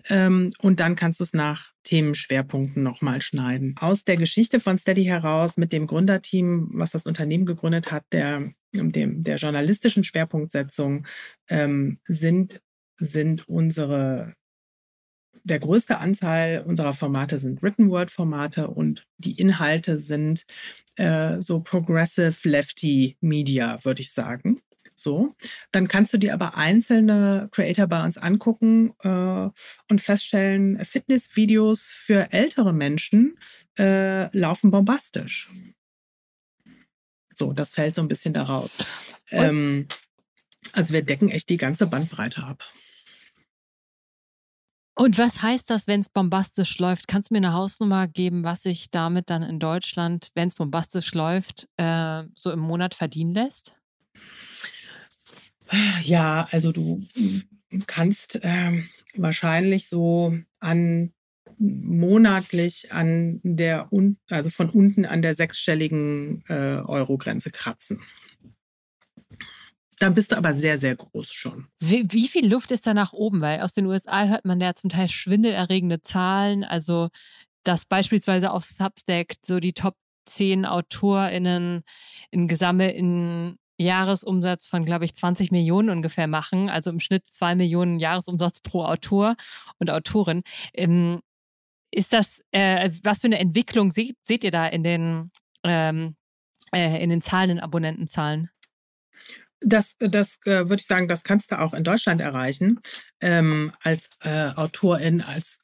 Ähm, 0.09 0.53
und 0.61 0.81
dann 0.81 0.97
kannst 0.97 1.21
du 1.21 1.25
es 1.25 1.33
nach 1.33 1.73
Themenschwerpunkten 1.85 2.83
nochmal 2.83 3.23
schneiden. 3.23 3.77
Aus 3.79 4.03
der 4.03 4.17
Geschichte 4.17 4.59
von 4.59 4.79
Steady 4.79 5.05
heraus 5.05 5.57
mit 5.57 5.73
dem 5.73 5.87
Gründerteam, 5.87 6.71
was 6.73 6.91
das 6.91 7.07
Unternehmen 7.07 7.47
gegründet 7.47 7.93
hat, 7.93 8.05
der, 8.11 8.51
dem, 8.73 9.23
der 9.23 9.37
journalistischen 9.37 10.03
Schwerpunktsetzung, 10.03 11.07
ähm, 11.49 12.01
sind, 12.05 12.61
sind 12.99 13.49
unsere 13.49 14.35
der 15.47 15.61
größte 15.61 15.99
Anteil 15.99 16.63
unserer 16.63 16.93
Formate 16.93 17.39
sind 17.39 17.63
Written 17.63 17.89
Word 17.89 18.11
Formate 18.11 18.69
und 18.69 19.07
die 19.19 19.39
Inhalte 19.39 19.97
sind 19.97 20.45
äh, 20.97 21.41
so 21.41 21.61
Progressive 21.61 22.49
Lefty 22.49 23.17
Media, 23.21 23.85
würde 23.85 24.03
ich 24.03 24.13
sagen. 24.13 24.61
So, 24.97 25.35
dann 25.73 25.89
kannst 25.89 26.15
du 26.15 26.19
dir 26.19 26.33
aber 26.33 26.57
einzelne 26.57 27.49
Creator 27.53 27.87
bei 27.87 28.03
uns 28.03 28.17
angucken 28.17 28.95
äh, 29.03 29.51
und 29.91 30.01
feststellen, 30.01 30.83
Fitnessvideos 30.85 31.83
für 31.83 32.33
ältere 32.33 32.73
Menschen 32.73 33.39
äh, 33.79 34.35
laufen 34.37 34.71
bombastisch. 34.71 35.51
So, 37.35 37.53
das 37.53 37.73
fällt 37.73 37.95
so 37.95 38.01
ein 38.01 38.09
bisschen 38.09 38.33
daraus. 38.33 38.79
Ähm, 39.31 39.87
also 40.73 40.95
wir 40.95 41.03
decken 41.03 41.29
echt 41.29 41.51
die 41.51 41.59
ganze 41.59 41.87
Bandbreite 41.87 42.43
ab. 42.43 42.65
Und 44.99 45.19
was 45.19 45.43
heißt 45.43 45.69
das, 45.69 45.87
wenn 45.87 46.01
es 46.01 46.09
bombastisch 46.09 46.79
läuft? 46.79 47.07
Kannst 47.07 47.31
du 47.31 47.35
mir 47.35 47.39
eine 47.39 47.53
Hausnummer 47.53 48.09
geben, 48.09 48.45
was 48.45 48.63
sich 48.63 48.91
damit 48.91 49.29
dann 49.29 49.43
in 49.43 49.59
Deutschland, 49.59 50.31
wenn 50.35 50.49
es 50.49 50.55
bombastisch 50.55 51.13
läuft, 51.13 51.69
äh, 51.77 52.23
so 52.35 52.51
im 52.51 52.61
Monat 52.61 52.95
verdienen 52.95 53.35
lässt? 53.35 53.77
Ja, 56.03 56.49
also 56.51 56.73
du 56.73 57.05
kannst 57.87 58.37
äh, 58.37 58.83
wahrscheinlich 59.17 59.89
so 59.89 60.39
an 60.61 61.13
monatlich 61.59 62.91
an 62.91 63.41
der, 63.43 63.91
also 64.31 64.51
von 64.51 64.71
unten 64.71 65.05
an 65.05 65.21
der 65.21 65.35
sechsstelligen 65.35 66.45
äh, 66.49 66.81
Euro-Grenze 66.85 67.51
kratzen. 67.51 68.01
Dann 69.99 70.15
bist 70.15 70.33
du 70.33 70.37
aber 70.37 70.53
sehr, 70.53 70.79
sehr 70.79 70.95
groß 70.95 71.33
schon. 71.33 71.69
Wie, 71.81 72.07
wie, 72.13 72.29
viel 72.29 72.47
Luft 72.47 72.71
ist 72.71 72.87
da 72.87 72.93
nach 72.93 73.13
oben? 73.13 73.41
Weil 73.41 73.63
aus 73.63 73.73
den 73.73 73.87
USA 73.87 74.27
hört 74.27 74.45
man 74.45 74.61
ja 74.61 74.75
zum 74.75 74.91
Teil 74.91 75.09
schwindelerregende 75.09 76.03
Zahlen. 76.03 76.65
Also, 76.65 77.09
dass 77.65 77.85
beispielsweise 77.85 78.51
auf 78.51 78.67
Substack 78.67 79.37
so 79.45 79.59
die 79.59 79.73
Top 79.73 79.97
10 80.27 80.67
AutorInnen 80.67 81.83
in 82.31 82.49
gesammelten 82.49 83.59
Jahresumsatz 83.79 84.67
von, 84.67 84.85
glaube 84.85 85.05
ich, 85.05 85.15
20 85.15 85.51
Millionen 85.51 85.91
ungefähr 85.91 86.27
machen. 86.27 86.69
Also 86.69 86.91
im 86.91 87.01
Schnitt 87.01 87.27
zwei 87.27 87.55
Millionen 87.55 87.99
Jahresumsatz 87.99 88.61
pro 88.61 88.85
Autor 88.85 89.37
und 89.79 89.91
Autorin. 89.91 90.43
Ähm, 90.75 91.21
ist 91.91 92.13
das, 92.13 92.43
äh, 92.53 92.91
was 93.03 93.21
für 93.21 93.29
eine 93.29 93.39
Entwicklung 93.39 93.93
seht, 93.93 94.17
seht 94.23 94.45
ihr 94.45 94.51
da 94.51 94.67
in 94.67 94.83
den, 94.83 95.31
ähm, 95.63 96.17
äh, 96.73 97.03
in 97.03 97.11
den 97.11 97.23
Zahlen, 97.23 97.51
in 97.51 97.61
Abonnentenzahlen? 97.61 98.51
Das, 99.69 99.97
das 99.99 100.39
äh, 100.45 100.69
würde 100.69 100.77
ich 100.77 100.87
sagen, 100.87 101.09
das 101.09 101.25
kannst 101.25 101.51
du 101.51 101.59
auch 101.59 101.75
in 101.75 101.83
Deutschland 101.83 102.21
erreichen 102.21 102.79
ähm, 103.21 103.73
als 103.83 104.09
äh, 104.23 104.51
Autorin, 104.55 105.21
als 105.21 105.59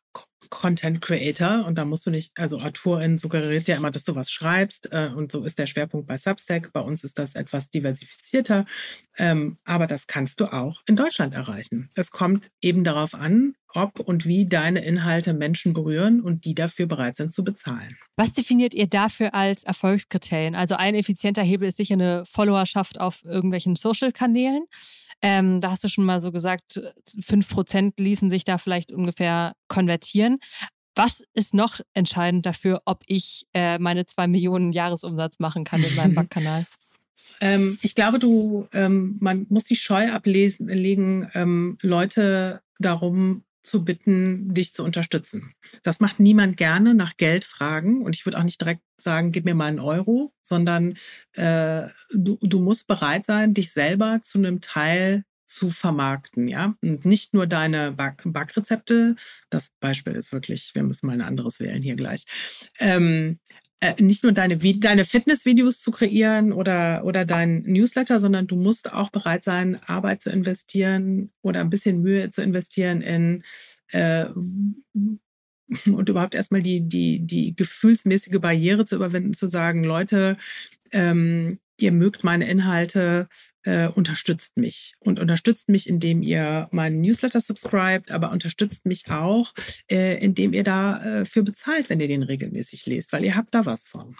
Content 0.52 1.00
Creator 1.00 1.64
und 1.66 1.78
da 1.78 1.86
musst 1.86 2.04
du 2.04 2.10
nicht, 2.10 2.30
also 2.36 2.60
Autorin 2.60 3.16
suggeriert 3.16 3.68
ja 3.68 3.76
immer, 3.76 3.90
dass 3.90 4.04
du 4.04 4.14
was 4.14 4.30
schreibst 4.30 4.92
äh, 4.92 5.08
und 5.16 5.32
so 5.32 5.44
ist 5.44 5.58
der 5.58 5.66
Schwerpunkt 5.66 6.06
bei 6.06 6.18
Substack. 6.18 6.74
Bei 6.74 6.80
uns 6.80 7.04
ist 7.04 7.18
das 7.18 7.34
etwas 7.34 7.70
diversifizierter, 7.70 8.66
ähm, 9.16 9.56
aber 9.64 9.86
das 9.86 10.06
kannst 10.06 10.40
du 10.40 10.52
auch 10.52 10.82
in 10.86 10.94
Deutschland 10.94 11.32
erreichen. 11.32 11.88
Es 11.94 12.10
kommt 12.10 12.50
eben 12.60 12.84
darauf 12.84 13.14
an, 13.14 13.54
ob 13.74 13.98
und 14.00 14.26
wie 14.26 14.46
deine 14.46 14.84
Inhalte 14.84 15.32
Menschen 15.32 15.72
berühren 15.72 16.20
und 16.20 16.44
die 16.44 16.54
dafür 16.54 16.86
bereit 16.86 17.16
sind 17.16 17.32
zu 17.32 17.42
bezahlen. 17.44 17.96
Was 18.16 18.34
definiert 18.34 18.74
ihr 18.74 18.86
dafür 18.86 19.34
als 19.34 19.64
Erfolgskriterien? 19.64 20.54
Also 20.54 20.74
ein 20.74 20.94
effizienter 20.94 21.42
Hebel 21.42 21.68
ist 21.68 21.78
sicher 21.78 21.94
eine 21.94 22.24
Followerschaft 22.26 23.00
auf 23.00 23.24
irgendwelchen 23.24 23.74
Social-Kanälen. 23.74 24.64
Ähm, 25.22 25.60
da 25.60 25.70
hast 25.70 25.84
du 25.84 25.88
schon 25.88 26.04
mal 26.04 26.20
so 26.20 26.32
gesagt, 26.32 26.80
5% 27.20 27.92
ließen 27.96 28.28
sich 28.28 28.44
da 28.44 28.58
vielleicht 28.58 28.92
ungefähr 28.92 29.54
konvertieren. 29.68 30.38
Was 30.94 31.22
ist 31.32 31.54
noch 31.54 31.80
entscheidend 31.94 32.44
dafür, 32.44 32.82
ob 32.84 33.02
ich 33.06 33.46
äh, 33.54 33.78
meine 33.78 34.04
zwei 34.04 34.26
Millionen 34.26 34.72
Jahresumsatz 34.72 35.38
machen 35.38 35.64
kann 35.64 35.80
mit 35.80 35.96
meinem 35.96 36.14
Backkanal? 36.16 36.66
ähm, 37.40 37.78
ich 37.82 37.94
glaube, 37.94 38.18
du, 38.18 38.68
ähm, 38.72 39.16
man 39.20 39.46
muss 39.48 39.64
die 39.64 39.76
Scheu 39.76 40.12
ablegen, 40.12 41.28
ähm, 41.34 41.76
Leute 41.82 42.62
darum 42.78 43.42
zu 43.62 43.84
bitten, 43.84 44.52
dich 44.54 44.72
zu 44.72 44.82
unterstützen. 44.84 45.54
Das 45.82 46.00
macht 46.00 46.20
niemand 46.20 46.56
gerne 46.56 46.94
nach 46.94 47.16
Geld 47.16 47.44
fragen 47.44 48.02
und 48.02 48.14
ich 48.14 48.26
würde 48.26 48.38
auch 48.38 48.42
nicht 48.42 48.60
direkt 48.60 48.82
sagen, 48.96 49.32
gib 49.32 49.44
mir 49.44 49.54
mal 49.54 49.66
einen 49.66 49.78
Euro, 49.78 50.32
sondern 50.42 50.98
äh, 51.34 51.88
du, 52.12 52.38
du 52.40 52.60
musst 52.60 52.86
bereit 52.86 53.24
sein, 53.24 53.54
dich 53.54 53.72
selber 53.72 54.20
zu 54.22 54.38
einem 54.38 54.60
Teil 54.60 55.24
zu 55.52 55.70
vermarkten, 55.70 56.48
ja. 56.48 56.74
Und 56.80 57.04
nicht 57.04 57.34
nur 57.34 57.46
deine 57.46 57.92
Back 57.92 58.22
Backrezepte, 58.24 59.16
das 59.50 59.70
Beispiel 59.80 60.14
ist 60.14 60.32
wirklich, 60.32 60.70
wir 60.74 60.82
müssen 60.82 61.06
mal 61.06 61.12
ein 61.12 61.20
anderes 61.20 61.60
wählen 61.60 61.82
hier 61.82 61.94
gleich. 61.94 62.24
Ähm, 62.78 63.38
äh, 63.82 64.00
nicht 64.00 64.22
nur 64.22 64.30
deine, 64.30 64.56
deine 64.56 65.04
Fitnessvideos 65.04 65.80
zu 65.80 65.90
kreieren 65.90 66.52
oder, 66.52 67.02
oder 67.04 67.24
dein 67.24 67.62
Newsletter, 67.62 68.20
sondern 68.20 68.46
du 68.46 68.54
musst 68.54 68.92
auch 68.92 69.10
bereit 69.10 69.42
sein, 69.42 69.76
Arbeit 69.86 70.22
zu 70.22 70.30
investieren 70.30 71.32
oder 71.42 71.60
ein 71.60 71.68
bisschen 71.68 72.00
Mühe 72.00 72.30
zu 72.30 72.42
investieren 72.42 73.02
in 73.02 73.42
äh, 73.88 74.26
und 75.86 76.08
überhaupt 76.08 76.34
erstmal 76.34 76.62
die, 76.62 76.80
die, 76.80 77.20
die 77.20 77.54
gefühlsmäßige 77.54 78.40
Barriere 78.40 78.84
zu 78.84 78.96
überwinden, 78.96 79.34
zu 79.34 79.46
sagen, 79.46 79.84
Leute, 79.84 80.36
ähm, 80.92 81.58
ihr 81.78 81.92
mögt 81.92 82.24
meine 82.24 82.48
Inhalte, 82.48 83.28
äh, 83.64 83.88
unterstützt 83.88 84.56
mich 84.56 84.94
und 85.00 85.20
unterstützt 85.20 85.68
mich, 85.68 85.88
indem 85.88 86.22
ihr 86.22 86.68
meinen 86.72 87.00
Newsletter 87.00 87.40
subscribt, 87.40 88.10
aber 88.10 88.30
unterstützt 88.30 88.86
mich 88.86 89.08
auch, 89.10 89.52
äh, 89.90 90.22
indem 90.22 90.52
ihr 90.52 90.64
dafür 90.64 91.42
äh, 91.42 91.44
bezahlt, 91.44 91.88
wenn 91.88 92.00
ihr 92.00 92.08
den 92.08 92.22
regelmäßig 92.22 92.86
lest, 92.86 93.12
weil 93.12 93.24
ihr 93.24 93.36
habt 93.36 93.54
da 93.54 93.64
was 93.64 93.84
von. 93.84 94.16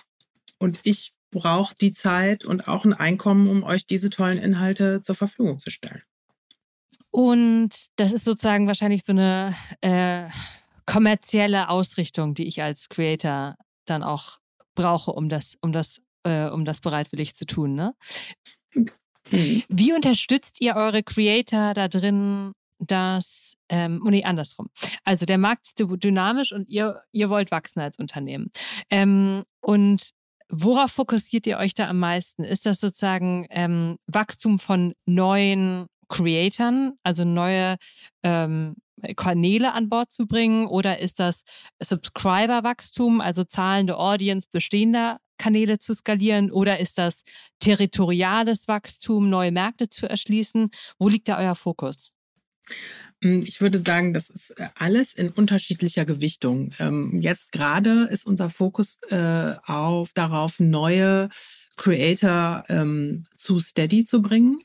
Und 0.58 0.80
ich 0.84 1.12
brauche 1.30 1.74
die 1.80 1.92
Zeit 1.92 2.44
und 2.44 2.68
auch 2.68 2.84
ein 2.84 2.92
Einkommen, 2.92 3.48
um 3.48 3.64
euch 3.64 3.86
diese 3.86 4.10
tollen 4.10 4.38
Inhalte 4.38 5.02
zur 5.02 5.14
Verfügung 5.14 5.58
zu 5.58 5.70
stellen. 5.70 6.02
Und 7.10 7.70
das 7.96 8.12
ist 8.12 8.24
sozusagen 8.24 8.66
wahrscheinlich 8.66 9.04
so 9.04 9.12
eine 9.12 9.54
äh, 9.80 10.28
kommerzielle 10.86 11.68
Ausrichtung, 11.68 12.34
die 12.34 12.46
ich 12.46 12.62
als 12.62 12.88
Creator 12.88 13.56
dann 13.84 14.02
auch 14.02 14.38
brauche, 14.74 15.12
um 15.12 15.28
das, 15.28 15.56
um 15.60 15.72
das, 15.72 16.00
äh, 16.24 16.48
um 16.48 16.64
das 16.64 16.80
bereitwillig 16.80 17.34
zu 17.34 17.46
tun. 17.46 17.74
Ne? 17.74 17.94
Mhm. 19.30 19.62
Wie 19.68 19.92
unterstützt 19.92 20.60
ihr 20.60 20.76
eure 20.76 21.02
Creator 21.02 21.74
da 21.74 21.88
drin, 21.88 22.52
dass, 22.78 23.54
ähm, 23.68 24.02
oh 24.04 24.10
nee, 24.10 24.24
andersrum. 24.24 24.68
Also 25.04 25.26
der 25.26 25.38
Markt 25.38 25.66
ist 25.66 25.78
dynamisch 25.78 26.52
und 26.52 26.68
ihr, 26.68 27.02
ihr 27.12 27.30
wollt 27.30 27.50
wachsen 27.50 27.80
als 27.80 27.98
Unternehmen. 27.98 28.50
Ähm, 28.90 29.44
und 29.60 30.10
worauf 30.48 30.92
fokussiert 30.92 31.46
ihr 31.46 31.58
euch 31.58 31.74
da 31.74 31.88
am 31.88 31.98
meisten? 31.98 32.44
Ist 32.44 32.66
das 32.66 32.80
sozusagen 32.80 33.46
ähm, 33.50 33.96
Wachstum 34.06 34.58
von 34.58 34.94
neuen 35.06 35.86
Creatoren, 36.08 36.98
also 37.02 37.24
neue 37.24 37.76
ähm, 38.22 38.74
Kanäle 39.16 39.72
an 39.72 39.88
Bord 39.88 40.12
zu 40.12 40.26
bringen? 40.26 40.66
Oder 40.66 40.98
ist 40.98 41.20
das 41.20 41.44
Subscriber-Wachstum, 41.82 43.20
also 43.20 43.44
zahlende 43.44 43.96
Audience 43.96 44.48
bestehender 44.50 45.18
Kanäle 45.38 45.78
zu 45.78 45.94
skalieren? 45.94 46.50
Oder 46.50 46.80
ist 46.80 46.98
das 46.98 47.22
territoriales 47.58 48.68
Wachstum, 48.68 49.28
neue 49.28 49.52
Märkte 49.52 49.88
zu 49.88 50.08
erschließen? 50.08 50.70
Wo 50.98 51.08
liegt 51.08 51.28
da 51.28 51.38
euer 51.38 51.54
Fokus? 51.54 52.12
Hm, 53.22 53.42
ich 53.44 53.60
würde 53.60 53.78
sagen, 53.78 54.12
das 54.12 54.30
ist 54.30 54.50
äh, 54.58 54.68
alles 54.74 55.14
in 55.14 55.30
unterschiedlicher 55.30 56.04
Gewichtung. 56.04 56.72
Ähm, 56.78 57.20
jetzt 57.20 57.52
gerade 57.52 58.04
ist 58.04 58.26
unser 58.26 58.50
Fokus 58.50 58.98
äh, 59.10 59.54
auf 59.64 60.12
darauf, 60.12 60.60
neue 60.60 61.28
Creator 61.76 62.64
ähm, 62.68 63.24
zu 63.36 63.60
Steady 63.60 64.04
zu 64.04 64.22
bringen. 64.22 64.60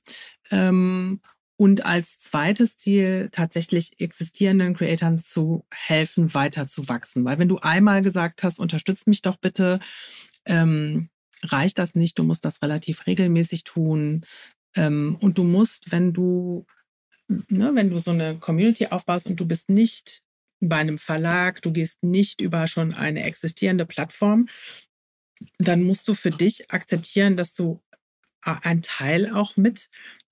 Und 1.58 1.86
als 1.86 2.20
zweites 2.20 2.78
Ziel 2.78 3.30
tatsächlich 3.32 4.00
existierenden 4.00 4.76
Creatoren 4.76 5.18
zu 5.18 5.66
helfen, 5.74 6.34
weiter 6.36 6.68
zu 6.68 6.88
wachsen. 6.88 7.26
Weil 7.26 7.40
wenn 7.40 7.50
du 7.50 7.58
einmal 7.58 8.04
gesagt 8.04 8.44
hast, 8.44 8.60
unterstützt 8.60 9.08
mich 9.08 9.24
doch 9.24 9.38
bitte, 9.38 9.80
ähm, 10.46 11.10
reicht 11.44 11.80
das 11.80 11.96
nicht. 11.96 12.20
Du 12.20 12.24
musst 12.24 12.46
das 12.46 12.62
relativ 12.62 13.08
regelmäßig 13.08 13.64
tun. 13.64 14.22
Ähm, 14.76 15.18
und 15.20 15.40
du 15.40 15.44
musst, 15.44 15.92
wenn 15.92 16.14
du, 16.14 16.66
ne, 17.28 17.72
wenn 17.74 17.90
du 17.90 17.98
so 18.00 18.12
eine 18.12 18.38
Community 18.38 18.88
aufbaust 18.88 19.26
und 19.26 19.40
du 19.40 19.46
bist 19.46 19.70
nicht 19.70 20.22
bei 20.60 20.78
einem 20.78 20.98
Verlag, 20.98 21.62
du 21.62 21.72
gehst 21.72 22.04
nicht 22.04 22.42
über 22.42 22.68
schon 22.68 22.94
eine 22.94 23.24
existierende 23.24 23.86
Plattform, 23.86 24.48
dann 25.58 25.84
musst 25.84 26.08
du 26.08 26.14
für 26.14 26.32
dich 26.32 26.72
akzeptieren, 26.72 27.36
dass 27.36 27.54
du 27.54 27.82
ein 28.42 28.82
Teil 28.82 29.34
auch 29.34 29.58
mit 29.58 29.90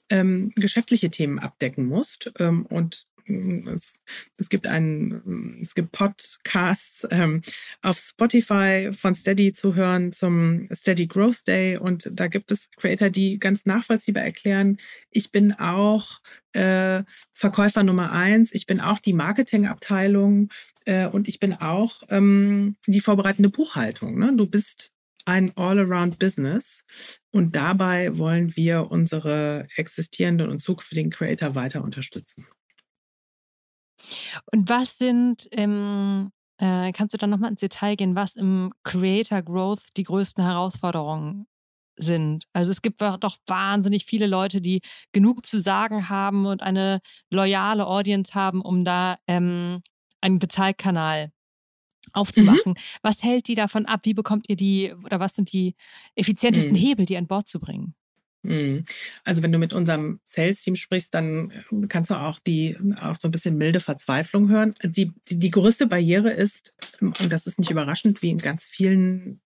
ähm, 0.09 0.51
geschäftliche 0.55 1.09
Themen 1.09 1.39
abdecken 1.39 1.85
musst. 1.85 2.31
Ähm, 2.39 2.65
und 2.65 3.05
mm, 3.25 3.67
es, 3.69 4.03
es, 4.37 4.49
gibt 4.49 4.67
einen, 4.67 5.59
es 5.61 5.75
gibt 5.75 5.91
Podcasts 5.91 7.07
ähm, 7.09 7.41
auf 7.81 7.97
Spotify 7.97 8.91
von 8.91 9.15
Steady 9.15 9.53
zu 9.53 9.75
hören 9.75 10.11
zum 10.11 10.65
Steady 10.73 11.07
Growth 11.07 11.47
Day 11.47 11.77
und 11.77 12.09
da 12.13 12.27
gibt 12.27 12.51
es 12.51 12.69
Creator, 12.71 13.09
die 13.09 13.39
ganz 13.39 13.65
nachvollziehbar 13.65 14.23
erklären, 14.23 14.77
ich 15.11 15.31
bin 15.31 15.53
auch 15.53 16.21
äh, 16.53 17.03
Verkäufer 17.33 17.83
Nummer 17.83 18.11
eins, 18.11 18.53
ich 18.53 18.65
bin 18.65 18.79
auch 18.79 18.99
die 18.99 19.13
Marketingabteilung 19.13 20.49
äh, 20.85 21.07
und 21.07 21.27
ich 21.27 21.39
bin 21.39 21.53
auch 21.53 22.03
ähm, 22.09 22.77
die 22.87 23.01
vorbereitende 23.01 23.49
Buchhaltung. 23.49 24.17
Ne? 24.17 24.33
Du 24.35 24.45
bist 24.47 24.94
ein 25.25 25.55
All-Around-Business. 25.55 26.85
Und 27.31 27.55
dabei 27.55 28.17
wollen 28.17 28.55
wir 28.55 28.89
unsere 28.91 29.67
existierenden 29.75 30.49
und 30.49 30.61
zukünftigen 30.61 31.11
Creator 31.11 31.55
weiter 31.55 31.83
unterstützen. 31.83 32.47
Und 34.51 34.69
was 34.69 34.97
sind 34.97 35.45
im, 35.47 36.31
äh, 36.57 36.91
kannst 36.91 37.13
du 37.13 37.17
dann 37.17 37.29
nochmal 37.29 37.51
ins 37.51 37.59
Detail 37.59 37.95
gehen, 37.95 38.15
was 38.15 38.35
im 38.35 38.71
Creator 38.83 39.41
Growth 39.41 39.83
die 39.97 40.03
größten 40.03 40.43
Herausforderungen 40.43 41.47
sind. 41.97 42.45
Also 42.53 42.71
es 42.71 42.81
gibt 42.81 43.01
doch 43.01 43.37
wahnsinnig 43.47 44.05
viele 44.05 44.27
Leute, 44.27 44.61
die 44.61 44.81
genug 45.13 45.45
zu 45.45 45.59
sagen 45.59 46.09
haben 46.09 46.45
und 46.45 46.61
eine 46.61 46.99
loyale 47.29 47.87
Audience 47.87 48.33
haben, 48.33 48.61
um 48.61 48.83
da 48.83 49.17
ähm, 49.27 49.81
einen 50.21 50.39
Bezahlkanal 50.39 51.31
aufzumachen. 52.15 52.73
Mhm. 52.73 52.81
Was 53.01 53.23
hält 53.23 53.47
die 53.47 53.55
davon 53.55 53.85
ab? 53.85 54.01
Wie 54.03 54.13
bekommt 54.13 54.45
ihr 54.49 54.55
die 54.55 54.93
oder 55.03 55.19
was 55.19 55.35
sind 55.35 55.51
die 55.51 55.75
effizientesten 56.15 56.73
mhm. 56.73 56.77
Hebel, 56.77 57.05
die 57.05 57.17
an 57.17 57.27
Bord 57.27 57.47
zu 57.47 57.59
bringen? 57.59 57.95
Mhm. 58.45 58.85
Also 59.23 59.43
wenn 59.43 59.51
du 59.51 59.57
mit 59.57 59.73
unserem 59.73 60.19
Sales-Team 60.23 60.75
sprichst, 60.75 61.13
dann 61.13 61.51
äh, 61.51 61.87
kannst 61.87 62.11
du 62.11 62.15
auch 62.15 62.39
die 62.39 62.77
auch 63.01 63.15
so 63.19 63.27
ein 63.27 63.31
bisschen 63.31 63.57
milde 63.57 63.79
Verzweiflung 63.79 64.49
hören. 64.49 64.75
Die, 64.83 65.11
die, 65.29 65.39
die 65.39 65.51
größte 65.51 65.87
Barriere 65.87 66.31
ist, 66.31 66.73
und 67.01 67.31
das 67.31 67.47
ist 67.47 67.59
nicht 67.59 67.71
überraschend, 67.71 68.21
wie 68.21 68.29
in 68.29 68.37
ganz 68.37 68.65
vielen 68.65 69.41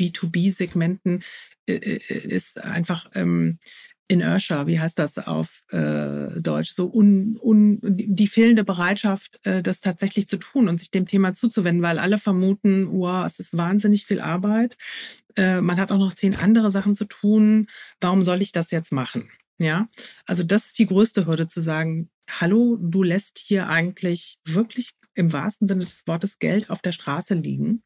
B2B-Segmenten, 0.00 1.22
äh, 1.66 1.74
äh, 1.74 1.98
ist 2.28 2.60
einfach 2.62 3.10
ähm, 3.14 3.58
Inertia, 4.08 4.66
wie 4.66 4.80
heißt 4.80 4.98
das 4.98 5.18
auf 5.18 5.62
äh, 5.70 6.40
Deutsch, 6.40 6.72
so 6.72 6.90
un, 6.90 7.38
un, 7.40 7.78
die 7.82 8.26
fehlende 8.26 8.64
Bereitschaft, 8.64 9.38
äh, 9.44 9.62
das 9.62 9.80
tatsächlich 9.80 10.28
zu 10.28 10.38
tun 10.38 10.68
und 10.68 10.78
sich 10.78 10.90
dem 10.90 11.06
Thema 11.06 11.34
zuzuwenden, 11.34 11.82
weil 11.82 11.98
alle 11.98 12.18
vermuten, 12.18 12.88
wow, 12.90 13.26
es 13.26 13.38
ist 13.38 13.56
wahnsinnig 13.56 14.06
viel 14.06 14.20
Arbeit. 14.20 14.78
Äh, 15.36 15.60
man 15.60 15.78
hat 15.78 15.92
auch 15.92 15.98
noch 15.98 16.14
zehn 16.14 16.34
andere 16.34 16.70
Sachen 16.70 16.94
zu 16.94 17.04
tun. 17.04 17.66
Warum 18.00 18.22
soll 18.22 18.40
ich 18.40 18.50
das 18.50 18.70
jetzt 18.70 18.92
machen? 18.92 19.28
Ja, 19.58 19.86
also 20.24 20.42
das 20.42 20.66
ist 20.66 20.78
die 20.78 20.86
größte 20.86 21.26
Hürde 21.26 21.48
zu 21.48 21.60
sagen, 21.60 22.08
hallo, 22.30 22.78
du 22.80 23.02
lässt 23.02 23.38
hier 23.38 23.68
eigentlich 23.68 24.38
wirklich 24.44 24.92
im 25.14 25.32
wahrsten 25.32 25.66
Sinne 25.66 25.84
des 25.84 26.06
Wortes 26.06 26.38
Geld 26.38 26.70
auf 26.70 26.80
der 26.80 26.92
Straße 26.92 27.34
liegen. 27.34 27.82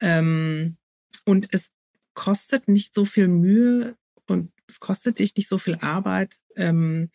Ähm, 0.00 0.78
und 1.24 1.48
es 1.52 1.70
kostet 2.14 2.68
nicht 2.68 2.94
so 2.94 3.04
viel 3.04 3.28
Mühe 3.28 3.96
und 4.26 4.52
es 4.66 4.80
kostet 4.80 5.18
dich 5.18 5.34
nicht 5.36 5.48
so 5.48 5.58
viel 5.58 5.76
Arbeit, 5.76 6.36
ähm, 6.56 7.10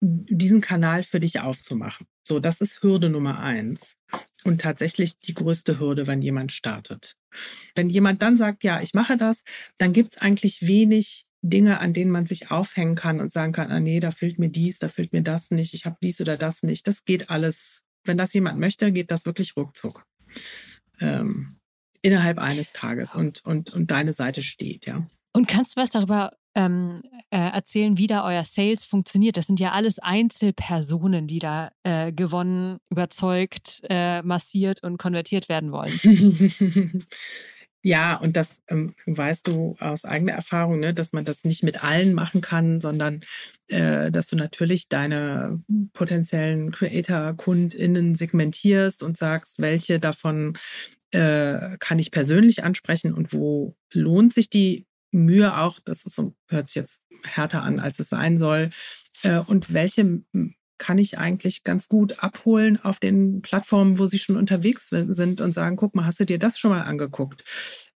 diesen 0.00 0.60
Kanal 0.60 1.02
für 1.02 1.20
dich 1.20 1.40
aufzumachen. 1.40 2.06
So, 2.24 2.40
das 2.40 2.60
ist 2.60 2.82
Hürde 2.82 3.10
Nummer 3.10 3.40
eins. 3.40 3.96
Und 4.44 4.62
tatsächlich 4.62 5.18
die 5.18 5.34
größte 5.34 5.78
Hürde, 5.78 6.06
wenn 6.06 6.22
jemand 6.22 6.52
startet. 6.52 7.16
Wenn 7.74 7.90
jemand 7.90 8.22
dann 8.22 8.38
sagt, 8.38 8.64
ja, 8.64 8.80
ich 8.80 8.94
mache 8.94 9.18
das, 9.18 9.44
dann 9.76 9.92
gibt 9.92 10.12
es 10.12 10.18
eigentlich 10.18 10.66
wenig 10.66 11.26
Dinge, 11.42 11.80
an 11.80 11.92
denen 11.92 12.10
man 12.10 12.26
sich 12.26 12.50
aufhängen 12.50 12.94
kann 12.94 13.20
und 13.20 13.30
sagen 13.30 13.52
kann, 13.52 13.70
ah 13.70 13.80
nee, 13.80 14.00
da 14.00 14.12
fehlt 14.12 14.38
mir 14.38 14.48
dies, 14.48 14.78
da 14.78 14.88
fehlt 14.88 15.12
mir 15.12 15.22
das 15.22 15.50
nicht, 15.50 15.74
ich 15.74 15.84
habe 15.84 15.96
dies 16.02 16.20
oder 16.20 16.36
das 16.36 16.62
nicht. 16.62 16.86
Das 16.86 17.04
geht 17.04 17.30
alles, 17.30 17.82
wenn 18.04 18.16
das 18.16 18.32
jemand 18.32 18.58
möchte, 18.58 18.92
geht 18.92 19.10
das 19.10 19.26
wirklich 19.26 19.56
ruckzuck. 19.56 20.06
Ähm, 21.00 21.56
innerhalb 22.02 22.38
eines 22.38 22.72
Tages 22.72 23.14
und, 23.14 23.44
und, 23.44 23.70
und 23.70 23.90
deine 23.90 24.12
Seite 24.12 24.42
steht, 24.42 24.86
ja. 24.86 25.06
Und 25.32 25.48
kannst 25.48 25.76
du 25.76 25.80
was 25.80 25.90
darüber 25.90 26.32
ähm, 26.54 27.02
äh, 27.30 27.38
erzählen, 27.38 27.96
wie 27.96 28.06
da 28.06 28.24
euer 28.24 28.44
Sales 28.44 28.84
funktioniert. 28.84 29.36
Das 29.36 29.46
sind 29.46 29.60
ja 29.60 29.72
alles 29.72 29.98
Einzelpersonen, 30.00 31.26
die 31.26 31.38
da 31.38 31.70
äh, 31.84 32.12
gewonnen, 32.12 32.78
überzeugt, 32.90 33.80
äh, 33.88 34.22
massiert 34.22 34.82
und 34.82 34.98
konvertiert 34.98 35.48
werden 35.48 35.72
wollen. 35.72 37.06
Ja, 37.82 38.16
und 38.16 38.36
das 38.36 38.60
ähm, 38.68 38.94
weißt 39.06 39.46
du 39.46 39.74
aus 39.80 40.04
eigener 40.04 40.32
Erfahrung, 40.32 40.80
ne, 40.80 40.92
dass 40.92 41.14
man 41.14 41.24
das 41.24 41.44
nicht 41.44 41.62
mit 41.62 41.82
allen 41.82 42.12
machen 42.12 42.42
kann, 42.42 42.78
sondern 42.78 43.22
äh, 43.68 44.10
dass 44.10 44.26
du 44.26 44.36
natürlich 44.36 44.88
deine 44.88 45.62
potenziellen 45.94 46.72
Creator-KundInnen 46.72 48.16
segmentierst 48.16 49.02
und 49.02 49.16
sagst, 49.16 49.60
welche 49.62 49.98
davon 49.98 50.58
äh, 51.10 51.78
kann 51.78 51.98
ich 51.98 52.10
persönlich 52.10 52.64
ansprechen 52.64 53.14
und 53.14 53.32
wo 53.32 53.74
lohnt 53.92 54.34
sich 54.34 54.50
die 54.50 54.86
Mühe 55.10 55.58
auch, 55.58 55.80
das 55.80 56.04
ist 56.04 56.14
so, 56.14 56.34
hört 56.48 56.68
sich 56.68 56.76
jetzt 56.76 57.02
härter 57.24 57.62
an, 57.62 57.80
als 57.80 57.98
es 57.98 58.08
sein 58.08 58.38
soll. 58.38 58.70
Äh, 59.22 59.38
und 59.38 59.72
welche 59.72 60.22
kann 60.78 60.98
ich 60.98 61.18
eigentlich 61.18 61.62
ganz 61.62 61.88
gut 61.88 62.22
abholen 62.22 62.82
auf 62.82 62.98
den 62.98 63.42
Plattformen, 63.42 63.98
wo 63.98 64.06
sie 64.06 64.18
schon 64.18 64.36
unterwegs 64.36 64.88
sind 64.90 65.40
und 65.40 65.52
sagen, 65.52 65.76
guck 65.76 65.94
mal, 65.94 66.06
hast 66.06 66.20
du 66.20 66.24
dir 66.24 66.38
das 66.38 66.58
schon 66.58 66.70
mal 66.70 66.82
angeguckt? 66.82 67.44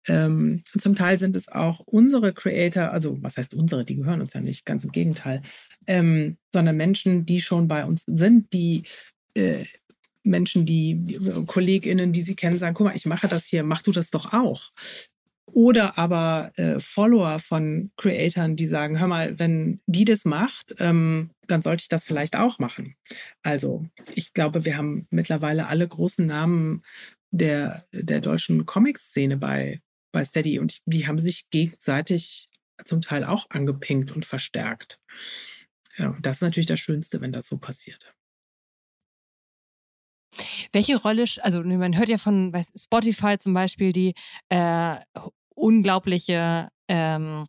Ähm, 0.07 0.63
und 0.73 0.81
zum 0.81 0.93
Teil 0.93 1.17
sind 1.17 1.35
es 1.37 1.47
auch 1.47 1.79
unsere 1.79 2.33
Creator, 2.33 2.91
also 2.91 3.17
was 3.21 3.37
heißt 3.37 3.53
unsere, 3.53 3.85
die 3.85 3.95
gehören 3.95 4.19
uns 4.19 4.33
ja 4.33 4.41
nicht, 4.41 4.65
ganz 4.65 4.83
im 4.83 4.91
Gegenteil, 4.91 5.41
ähm, 5.87 6.37
sondern 6.51 6.75
Menschen, 6.75 7.25
die 7.25 7.39
schon 7.39 7.69
bei 7.69 7.85
uns 7.85 8.03
sind, 8.05 8.51
die 8.51 8.83
äh, 9.33 9.63
Menschen, 10.23 10.65
die, 10.65 10.95
die 10.99 11.19
KollegInnen, 11.45 12.11
die 12.11 12.21
sie 12.21 12.35
kennen, 12.35 12.57
sagen, 12.57 12.75
guck 12.75 12.87
mal, 12.87 12.95
ich 12.95 13.05
mache 13.05 13.27
das 13.29 13.45
hier, 13.45 13.63
mach 13.63 13.81
du 13.81 13.91
das 13.91 14.09
doch 14.09 14.33
auch. 14.33 14.71
Oder 15.53 15.99
aber 15.99 16.51
äh, 16.55 16.79
Follower 16.79 17.37
von 17.37 17.91
Creatoren, 17.95 18.55
die 18.55 18.65
sagen, 18.65 18.99
hör 18.99 19.07
mal, 19.07 19.37
wenn 19.37 19.81
die 19.85 20.03
das 20.03 20.25
macht, 20.25 20.73
ähm, 20.79 21.29
dann 21.47 21.61
sollte 21.61 21.83
ich 21.83 21.89
das 21.89 22.03
vielleicht 22.03 22.35
auch 22.35 22.57
machen. 22.57 22.95
Also 23.43 23.85
ich 24.15 24.33
glaube, 24.33 24.65
wir 24.65 24.77
haben 24.77 25.07
mittlerweile 25.11 25.67
alle 25.67 25.87
großen 25.87 26.25
Namen 26.25 26.81
der, 27.29 27.85
der 27.91 28.19
deutschen 28.19 28.65
Comic-Szene 28.65 29.37
bei, 29.37 29.79
bei 30.11 30.25
Steady 30.25 30.57
und 30.57 30.79
die 30.85 31.05
haben 31.05 31.19
sich 31.19 31.47
gegenseitig 31.51 32.49
zum 32.83 33.01
Teil 33.01 33.23
auch 33.23 33.45
angepinkt 33.51 34.11
und 34.11 34.25
verstärkt. 34.25 34.99
Ja, 35.97 36.17
das 36.19 36.37
ist 36.37 36.41
natürlich 36.41 36.65
das 36.65 36.79
Schönste, 36.79 37.21
wenn 37.21 37.31
das 37.31 37.45
so 37.45 37.57
passiert. 37.57 38.15
Welche 40.71 40.95
Rolle, 40.97 41.25
also 41.41 41.63
man 41.63 41.95
hört 41.95 42.09
ja 42.09 42.17
von 42.17 42.51
Spotify 42.75 43.37
zum 43.37 43.53
Beispiel, 43.53 43.93
die 43.93 44.15
äh, 44.49 44.97
unglaubliche 45.63 46.67
ähm, 46.89 47.47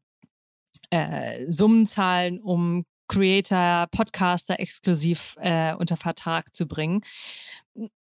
äh, 0.90 1.50
Summen 1.50 1.86
zahlen, 1.86 2.40
um 2.40 2.84
Creator, 3.08 3.88
Podcaster 3.90 4.60
exklusiv 4.60 5.34
äh, 5.40 5.74
unter 5.74 5.96
Vertrag 5.96 6.54
zu 6.54 6.66
bringen. 6.66 7.02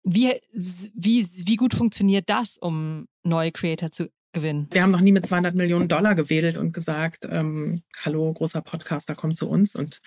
Wie, 0.02 0.34
wie, 0.52 1.26
wie 1.46 1.56
gut 1.56 1.74
funktioniert 1.74 2.28
das, 2.28 2.58
um 2.58 3.06
neue 3.22 3.52
Creator 3.52 3.92
zu 3.92 4.10
gewinnen? 4.32 4.66
Wir 4.72 4.82
haben 4.82 4.90
noch 4.90 5.00
nie 5.00 5.12
mit 5.12 5.26
200 5.26 5.54
Millionen 5.54 5.88
Dollar 5.88 6.16
gewedelt 6.16 6.58
und 6.58 6.72
gesagt, 6.72 7.26
ähm, 7.30 7.82
hallo, 8.04 8.32
großer 8.32 8.62
Podcaster, 8.62 9.14
komm 9.14 9.36
zu 9.36 9.48
uns. 9.48 9.76
Und 9.76 10.00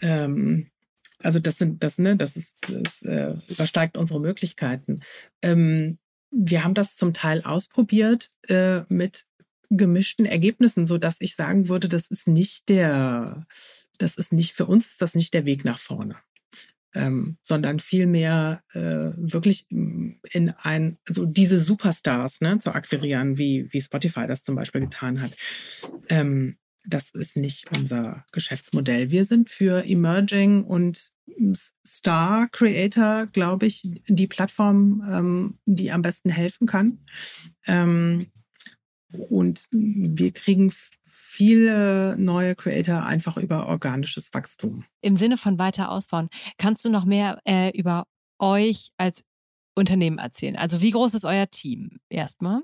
ähm, 0.00 0.66
also 1.20 1.38
das 1.38 1.58
sind, 1.58 1.84
das, 1.84 1.96
ne, 1.96 2.16
das 2.16 2.36
ist, 2.36 2.56
das 2.68 3.02
äh, 3.02 3.36
übersteigt 3.46 3.96
unsere 3.96 4.20
Möglichkeiten. 4.20 5.00
Ähm, 5.42 5.98
wir 6.32 6.64
haben 6.64 6.74
das 6.74 6.96
zum 6.96 7.12
Teil 7.12 7.42
ausprobiert 7.42 8.30
äh, 8.48 8.82
mit 8.88 9.26
gemischten 9.70 10.26
Ergebnissen, 10.26 10.86
so 10.86 10.98
dass 10.98 11.16
ich 11.20 11.34
sagen 11.34 11.68
würde, 11.68 11.88
das 11.88 12.06
ist 12.08 12.28
nicht 12.28 12.68
der, 12.68 13.46
das 13.98 14.16
ist 14.16 14.32
nicht 14.32 14.54
für 14.54 14.66
uns 14.66 14.86
ist 14.86 15.02
das 15.02 15.14
nicht 15.14 15.32
der 15.34 15.46
Weg 15.46 15.64
nach 15.64 15.78
vorne 15.78 16.16
ähm, 16.94 17.38
sondern 17.42 17.80
vielmehr 17.80 18.62
äh, 18.72 19.12
wirklich 19.16 19.66
in 19.70 20.54
ein, 20.62 20.98
also 21.08 21.24
diese 21.24 21.58
Superstars 21.58 22.40
ne, 22.40 22.58
zu 22.58 22.74
akquirieren, 22.74 23.38
wie, 23.38 23.72
wie 23.72 23.80
Spotify 23.80 24.26
das 24.26 24.42
zum 24.42 24.54
Beispiel 24.54 24.82
getan 24.82 25.20
hat. 25.22 25.36
Ähm, 26.08 26.58
das 26.84 27.10
ist 27.10 27.36
nicht 27.36 27.70
unser 27.70 28.24
Geschäftsmodell. 28.32 29.10
Wir 29.10 29.24
sind 29.24 29.50
für 29.50 29.84
Emerging 29.86 30.64
und 30.64 31.11
Star 31.86 32.48
Creator, 32.48 33.26
glaube 33.26 33.66
ich, 33.66 33.82
die 34.08 34.26
Plattform, 34.26 35.02
ähm, 35.10 35.58
die 35.66 35.90
am 35.92 36.02
besten 36.02 36.30
helfen 36.30 36.66
kann. 36.66 36.98
Ähm, 37.66 38.26
und 39.12 39.66
wir 39.70 40.32
kriegen 40.32 40.72
viele 41.04 42.16
neue 42.16 42.54
Creator 42.54 43.04
einfach 43.04 43.36
über 43.36 43.66
organisches 43.66 44.32
Wachstum. 44.32 44.84
Im 45.02 45.16
Sinne 45.16 45.36
von 45.36 45.58
weiter 45.58 45.90
ausbauen, 45.90 46.28
kannst 46.58 46.84
du 46.84 46.90
noch 46.90 47.04
mehr 47.04 47.38
äh, 47.44 47.76
über 47.76 48.06
euch 48.38 48.90
als 48.96 49.24
Unternehmen 49.74 50.18
erzählen? 50.18 50.56
Also 50.56 50.80
wie 50.80 50.90
groß 50.90 51.14
ist 51.14 51.24
euer 51.24 51.48
Team 51.50 51.98
erstmal? 52.08 52.62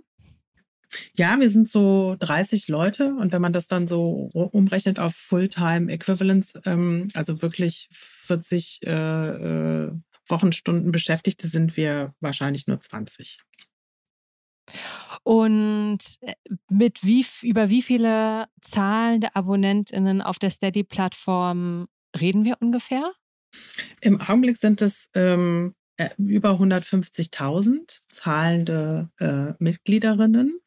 Ja, 1.16 1.38
wir 1.38 1.48
sind 1.48 1.68
so 1.68 2.16
30 2.18 2.68
Leute 2.68 3.14
und 3.14 3.32
wenn 3.32 3.42
man 3.42 3.52
das 3.52 3.66
dann 3.66 3.88
so 3.88 4.30
umrechnet 4.32 4.98
auf 4.98 5.14
Fulltime 5.14 5.92
Equivalents, 5.92 6.54
ähm, 6.64 7.08
also 7.14 7.42
wirklich 7.42 7.88
40 7.92 8.80
äh, 8.84 8.90
äh, 8.90 9.92
Wochenstunden 10.28 10.92
Beschäftigte, 10.92 11.48
sind 11.48 11.76
wir 11.76 12.14
wahrscheinlich 12.20 12.66
nur 12.66 12.80
20. 12.80 13.40
Und 15.22 15.98
äh, 16.20 16.34
mit 16.70 17.04
wie, 17.04 17.24
über 17.42 17.70
wie 17.70 17.82
viele 17.82 18.46
zahlende 18.60 19.34
AbonnentInnen 19.34 20.22
auf 20.22 20.38
der 20.38 20.50
Steady-Plattform 20.50 21.88
reden 22.18 22.44
wir 22.44 22.56
ungefähr? 22.60 23.12
Im 24.00 24.20
Augenblick 24.20 24.58
sind 24.58 24.82
es 24.82 25.08
ähm, 25.14 25.74
äh, 25.74 25.77
über 26.16 26.52
150.000 26.52 28.00
zahlende 28.08 29.10
äh, 29.18 29.52
Mitgliederinnen 29.58 30.60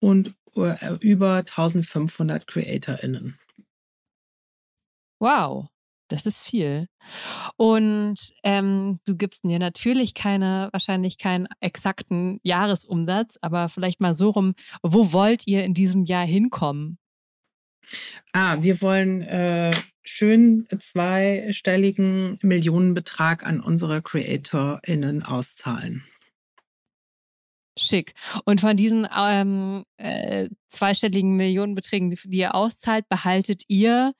und 0.00 0.34
äh, 0.56 0.94
über 1.00 1.36
1500 1.36 2.46
CreatorInnen. 2.46 3.38
Wow. 5.20 5.68
Das 6.08 6.24
ist 6.24 6.38
viel. 6.38 6.88
Und 7.56 8.16
ähm, 8.42 8.98
du 9.06 9.14
gibst 9.16 9.44
mir 9.44 9.58
natürlich 9.58 10.14
keine, 10.14 10.70
wahrscheinlich 10.72 11.18
keinen 11.18 11.48
exakten 11.60 12.40
Jahresumsatz, 12.42 13.38
aber 13.42 13.68
vielleicht 13.68 14.00
mal 14.00 14.14
so 14.14 14.30
rum, 14.30 14.54
wo 14.82 15.12
wollt 15.12 15.46
ihr 15.46 15.64
in 15.64 15.74
diesem 15.74 16.04
Jahr 16.04 16.24
hinkommen? 16.24 16.98
Ah, 18.32 18.56
wir 18.60 18.80
wollen 18.80 19.22
äh, 19.22 19.72
schön 20.08 20.66
zweistelligen 20.78 22.38
Millionenbetrag 22.42 23.46
an 23.46 23.60
unsere 23.60 24.02
CreatorInnen 24.02 25.22
auszahlen. 25.22 26.04
Schick. 27.78 28.14
Und 28.44 28.60
von 28.60 28.76
diesen 28.76 29.06
ähm, 29.16 29.84
äh, 29.98 30.48
zweistelligen 30.68 31.36
Millionenbeträgen, 31.36 32.10
die 32.10 32.38
ihr 32.38 32.54
auszahlt, 32.54 33.08
behaltet 33.08 33.62
ihr 33.68 34.12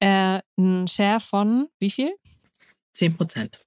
äh, 0.00 0.40
einen 0.56 0.88
Share 0.88 1.20
von 1.20 1.68
wie 1.78 1.90
viel? 1.90 2.12
Zehn 2.94 3.16
Prozent. 3.16 3.64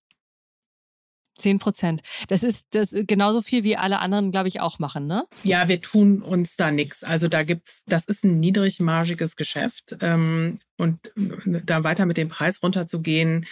Zehn 1.37 1.59
Prozent. 1.59 2.01
Das 2.27 2.43
ist 2.43 2.67
das 2.71 2.91
genauso 2.91 3.41
viel 3.41 3.63
wie 3.63 3.75
alle 3.77 3.99
anderen, 3.99 4.31
glaube 4.31 4.47
ich, 4.47 4.61
auch 4.61 4.79
machen, 4.79 5.07
ne? 5.07 5.25
Ja, 5.43 5.67
wir 5.67 5.81
tun 5.81 6.21
uns 6.21 6.55
da 6.55 6.71
nichts. 6.71 7.03
Also 7.03 7.27
da 7.27 7.43
gibt's, 7.43 7.83
das 7.87 8.05
ist 8.05 8.23
ein 8.23 8.39
niedrigmargiges 8.39 9.35
Geschäft. 9.35 9.97
Ähm, 10.01 10.59
und 10.77 11.07
äh, 11.17 11.61
da 11.65 11.83
weiter 11.83 12.05
mit 12.05 12.17
dem 12.17 12.29
Preis 12.29 12.63
runterzugehen, 12.63 13.45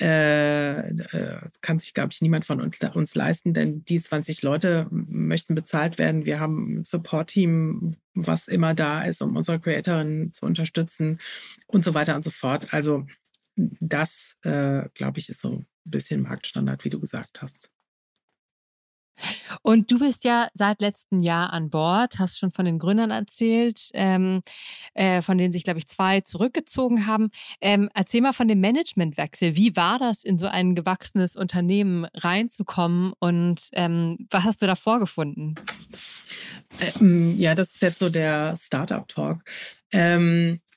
äh, 0.00 0.78
äh, 0.78 1.40
kann 1.60 1.78
sich, 1.78 1.92
glaube 1.92 2.08
ich, 2.12 2.22
niemand 2.22 2.46
von 2.46 2.60
uns, 2.60 2.78
uns, 2.94 3.14
leisten, 3.14 3.52
denn 3.52 3.84
die 3.84 4.00
20 4.00 4.40
Leute 4.40 4.86
möchten 4.90 5.54
bezahlt 5.54 5.98
werden. 5.98 6.24
Wir 6.24 6.40
haben 6.40 6.78
ein 6.78 6.84
Support-Team, 6.86 7.96
was 8.14 8.48
immer 8.48 8.72
da 8.72 9.02
ist, 9.02 9.20
um 9.20 9.36
unsere 9.36 9.60
Creatorin 9.60 10.32
zu 10.32 10.46
unterstützen 10.46 11.20
und 11.66 11.84
so 11.84 11.92
weiter 11.92 12.16
und 12.16 12.24
so 12.24 12.30
fort. 12.30 12.72
Also 12.72 13.06
das, 13.56 14.38
äh, 14.42 14.88
glaube 14.94 15.18
ich, 15.18 15.28
ist 15.28 15.42
so 15.42 15.64
ein 15.86 15.90
bisschen 15.90 16.22
Marktstandard, 16.22 16.84
wie 16.84 16.90
du 16.90 17.00
gesagt 17.00 17.42
hast. 17.42 17.70
Und 19.62 19.90
du 19.90 19.98
bist 19.98 20.24
ja 20.24 20.48
seit 20.54 20.80
letztem 20.80 21.22
Jahr 21.22 21.52
an 21.52 21.70
Bord, 21.70 22.18
hast 22.18 22.38
schon 22.38 22.50
von 22.50 22.64
den 22.64 22.78
Gründern 22.78 23.10
erzählt, 23.10 23.90
ähm, 23.94 24.42
äh, 24.94 25.22
von 25.22 25.38
denen 25.38 25.52
sich, 25.52 25.64
glaube 25.64 25.78
ich, 25.78 25.88
zwei 25.88 26.20
zurückgezogen 26.20 27.06
haben. 27.06 27.30
Ähm, 27.60 27.90
erzähl 27.94 28.20
mal 28.20 28.32
von 28.32 28.48
dem 28.48 28.60
Managementwechsel. 28.60 29.56
Wie 29.56 29.76
war 29.76 29.98
das, 29.98 30.24
in 30.24 30.38
so 30.38 30.46
ein 30.46 30.74
gewachsenes 30.74 31.36
Unternehmen 31.36 32.06
reinzukommen 32.14 33.12
und 33.18 33.68
ähm, 33.72 34.16
was 34.30 34.44
hast 34.44 34.62
du 34.62 34.66
da 34.66 34.74
vorgefunden? 34.74 35.56
Ähm, 36.80 37.38
ja, 37.38 37.54
das 37.54 37.74
ist 37.74 37.82
jetzt 37.82 37.98
so 37.98 38.08
der 38.08 38.56
Startup-Talk. 38.56 39.42
Ähm, 39.92 40.60
äh, 40.62 40.69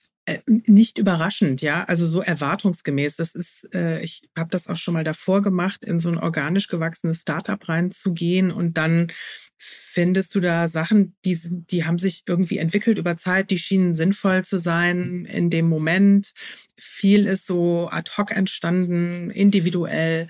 nicht 0.48 0.98
überraschend, 0.98 1.62
ja, 1.62 1.84
also 1.84 2.08
so 2.08 2.22
erwartungsgemäß. 2.22 3.18
Das 3.18 3.36
ist, 3.36 3.74
äh, 3.76 4.02
ich 4.02 4.22
habe 4.38 4.50
das 4.50 4.68
auch 4.68 4.78
schon 4.78 4.94
mal 4.94 5.04
davor 5.04 5.42
gemacht, 5.42 5.84
in 5.84 6.00
so 6.00 6.10
ein 6.10 6.18
organisch 6.18 6.68
gewachsenes 6.68 7.22
Startup 7.22 7.68
reinzugehen 7.68 8.52
und 8.52 8.78
dann 8.78 9.12
findest 9.58 10.36
du 10.36 10.40
da 10.40 10.68
Sachen, 10.68 11.16
die, 11.26 11.38
die 11.42 11.86
haben 11.86 12.00
sich 12.00 12.24
irgendwie 12.26 12.58
entwickelt 12.58 12.98
über 12.98 13.18
Zeit, 13.18 13.50
die 13.52 13.60
schienen 13.60 13.96
sinnvoll 13.96 14.44
zu 14.44 14.58
sein 14.58 15.26
in 15.26 15.50
dem 15.50 15.68
Moment. 15.68 16.32
Viel 16.78 17.26
ist 17.26 17.46
so 17.46 17.90
ad 17.92 18.12
hoc 18.18 18.32
entstanden, 18.32 19.30
individuell 19.30 20.28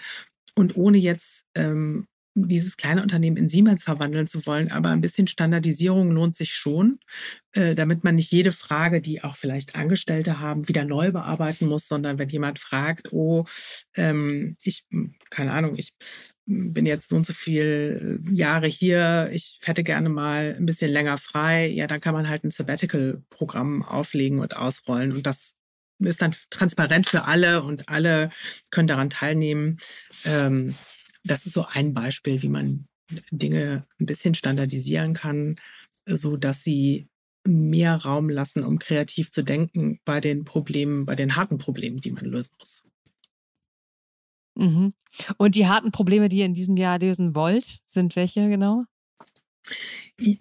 und 0.56 0.76
ohne 0.76 0.98
jetzt 0.98 1.46
ähm, 1.56 2.08
dieses 2.36 2.78
kleine 2.78 3.02
Unternehmen 3.02 3.38
in 3.38 3.50
Siemens 3.50 3.84
verwandeln 3.84 4.28
zu 4.28 4.46
wollen, 4.46 4.72
aber 4.72 4.90
ein 4.90 5.02
bisschen 5.02 5.28
Standardisierung 5.28 6.12
lohnt 6.12 6.36
sich 6.36 6.54
schon, 6.54 7.00
äh, 7.52 7.76
damit 7.76 8.04
man 8.04 8.16
nicht 8.16 8.32
jede 8.32 8.52
Frage, 8.52 9.02
die 9.02 9.24
auch 9.24 9.36
vielleicht 9.36 9.76
Angestellte 9.76 10.40
haben, 10.40 10.68
wieder 10.68 10.84
neu 10.84 11.12
bearbeiten 11.12 11.68
muss, 11.68 11.88
sondern 11.88 12.18
wenn 12.18 12.30
jemand 12.30 12.60
fragt, 12.60 13.14
oh, 13.14 13.46
ähm, 13.96 14.58
ich, 14.64 14.84
hm, 14.90 15.14
keine 15.30 15.52
Ahnung, 15.52 15.76
ich 15.78 15.94
bin 16.46 16.86
jetzt 16.86 17.14
und 17.14 17.26
so 17.26 17.34
viele 17.34 18.20
Jahre 18.32 18.68
hier, 18.68 19.30
ich 19.32 19.60
hätte 19.64 19.84
gerne 19.84 20.10
mal 20.10 20.56
ein 20.58 20.66
bisschen 20.66 20.92
länger 20.92 21.18
frei, 21.18 21.68
ja, 21.68 21.88
dann 21.88 22.02
kann 22.02 22.14
man 22.14 22.28
halt 22.28 22.44
ein 22.44 22.52
Sabbatical-Programm 22.52 23.84
auflegen 23.84 24.40
und 24.40 24.58
ausrollen 24.58 25.14
und 25.14 25.26
das 25.26 25.56
ist 26.00 26.22
dann 26.22 26.36
transparent 26.50 27.08
für 27.08 27.26
alle 27.26 27.64
und 27.64 27.88
alle 27.88 28.30
können 28.72 28.88
daran 28.88 29.10
teilnehmen. 29.10 29.80
Ähm, 30.26 30.76
das 31.24 31.46
ist 31.46 31.54
so 31.54 31.66
ein 31.66 31.94
Beispiel, 31.94 32.42
wie 32.42 32.50
man 32.50 32.88
Dinge 33.32 33.82
ein 34.00 34.06
bisschen 34.06 34.34
standardisieren 34.34 35.14
kann, 35.14 35.56
so 36.06 36.38
dass 36.38 36.64
sie 36.64 37.08
mehr 37.46 37.96
Raum 37.96 38.30
lassen, 38.30 38.64
um 38.64 38.80
kreativ 38.80 39.32
zu 39.32 39.44
denken 39.44 40.00
bei 40.06 40.20
den 40.22 40.46
Problemen, 40.46 41.06
bei 41.06 41.16
den 41.16 41.36
harten 41.36 41.58
Problemen, 41.58 42.00
die 42.00 42.12
man 42.12 42.26
lösen 42.26 42.56
muss. 42.60 42.84
Mhm. 44.56 44.94
Und 45.38 45.56
die 45.56 45.68
harten 45.68 45.92
Probleme, 45.92 46.30
die 46.30 46.38
ihr 46.38 46.46
in 46.46 46.54
diesem 46.54 46.78
Jahr 46.78 47.00
lösen 47.00 47.36
wollt, 47.36 47.80
sind 47.86 48.16
welche 48.16 48.50
genau? 48.50 48.86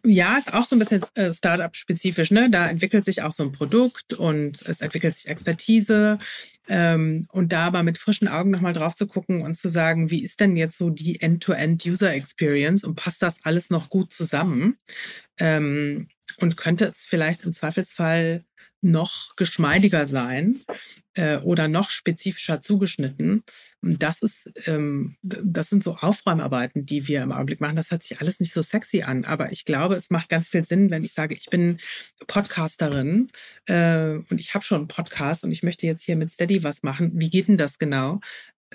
Ja, 0.05 0.39
ist 0.39 0.53
auch 0.53 0.67
so 0.67 0.77
ein 0.77 0.79
bisschen 0.79 1.03
äh, 1.15 1.33
Startup-spezifisch. 1.33 2.31
Ne? 2.31 2.51
Da 2.51 2.69
entwickelt 2.69 3.05
sich 3.05 3.23
auch 3.23 3.33
so 3.33 3.43
ein 3.43 3.53
Produkt 3.53 4.13
und 4.13 4.63
es 4.63 4.81
entwickelt 4.81 5.15
sich 5.15 5.29
Expertise. 5.29 6.19
Ähm, 6.69 7.27
und 7.33 7.53
da 7.53 7.67
aber 7.67 7.83
mit 7.83 7.99
frischen 7.99 8.29
Augen 8.29 8.51
nochmal 8.51 8.73
drauf 8.73 8.95
zu 8.95 9.07
gucken 9.07 9.43
und 9.43 9.57
zu 9.57 9.69
sagen, 9.69 10.11
wie 10.11 10.23
ist 10.23 10.41
denn 10.41 10.57
jetzt 10.57 10.79
so 10.79 10.91
die 10.91 11.21
End-to-End-User-Experience 11.21 12.85
und 12.85 12.95
passt 12.95 13.23
das 13.23 13.37
alles 13.45 13.71
noch 13.71 13.89
gut 13.89 14.13
zusammen? 14.13 14.77
Ähm, 15.39 16.09
und 16.39 16.57
könnte 16.57 16.87
es 16.87 17.05
vielleicht 17.05 17.43
im 17.43 17.53
Zweifelsfall 17.53 18.41
noch 18.85 19.37
geschmeidiger 19.37 20.07
sein 20.09 20.63
äh, 21.15 21.37
oder 21.37 21.69
noch 21.69 21.91
spezifischer 21.91 22.61
zugeschnitten. 22.61 23.45
Das 23.81 24.23
ist, 24.23 24.53
ähm, 24.67 25.17
das 25.23 25.69
sind 25.69 25.85
so 25.85 25.97
Aufräumarbeiten, 25.97 26.85
die 26.85 27.07
wir 27.07 27.23
im 27.23 27.31
Augenblick 27.33 27.61
machen. 27.61 27.77
Das 27.77 27.93
hört 27.93 28.03
sich 28.03 28.21
alles 28.21 28.41
nicht 28.41 28.53
so 28.53 28.61
sexy 28.61 29.03
an, 29.03 29.25
aber 29.25 29.53
ich 29.53 29.65
glaube, 29.65 29.95
es 29.95 30.11
macht 30.11 30.29
ganz 30.29 30.49
viel 30.49 30.65
Sinn, 30.65 30.91
wenn 30.91 31.05
ich 31.05 31.13
sage, 31.13 31.35
ich 31.35 31.47
bin 31.47 31.79
Podcasterin 32.27 33.29
äh, 33.67 34.15
und 34.29 34.41
ich 34.41 34.55
habe 34.55 34.65
schon 34.65 34.79
einen 34.79 34.89
Podcast 34.89 35.45
und 35.45 35.53
ich 35.53 35.63
möchte 35.63 35.87
jetzt 35.87 36.03
hier 36.03 36.17
mit 36.17 36.31
Steady 36.31 36.65
was 36.65 36.83
machen. 36.83 37.13
Wie 37.15 37.31
geht 37.31 37.49
denn 37.49 37.57
das 37.57 37.79
genau? 37.79 38.21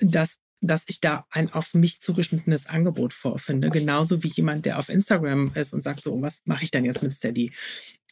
dass 0.02 0.38
dass 0.62 0.84
ich 0.88 1.00
da 1.00 1.26
ein 1.30 1.52
auf 1.52 1.74
mich 1.74 2.02
zugeschnittenes 2.02 2.66
Angebot 2.66 3.14
vorfinde. 3.14 3.70
Genauso 3.70 4.24
wie 4.24 4.30
jemand, 4.30 4.66
der 4.66 4.80
auf 4.80 4.90
Instagram 4.90 5.52
ist 5.54 5.74
und 5.74 5.84
sagt, 5.84 6.04
so, 6.04 6.22
was 6.22 6.42
mache 6.46 6.64
ich 6.64 6.72
denn 6.72 6.86
jetzt 6.86 7.04
mit 7.04 7.12
Steady? 7.12 7.54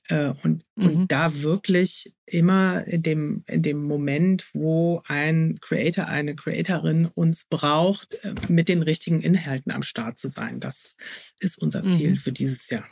Äh, 0.08 0.34
und, 0.43 0.63
mhm. 0.75 0.86
und 0.86 1.12
da 1.12 1.41
wirklich 1.41 2.15
immer 2.27 2.86
in 2.86 3.01
dem, 3.01 3.43
in 3.47 3.63
dem 3.63 3.84
Moment, 3.84 4.45
wo 4.53 5.01
ein 5.08 5.58
Creator, 5.62 6.05
eine 6.05 6.36
Creatorin 6.36 7.08
uns 7.08 7.45
braucht, 7.45 8.13
äh, 8.23 8.36
mit 8.47 8.69
den 8.69 8.84
richtigen 8.84 9.21
Inhalten 9.21 9.71
am 9.71 9.84
Start 9.84 10.19
zu 10.19 10.27
sein. 10.27 10.60
Das 10.60 10.95
ist 11.39 11.58
unser 11.58 11.81
Ziel 11.81 12.12
mhm. 12.12 12.17
für 12.17 12.31
dieses 12.31 12.69
Jahr. 12.69 12.86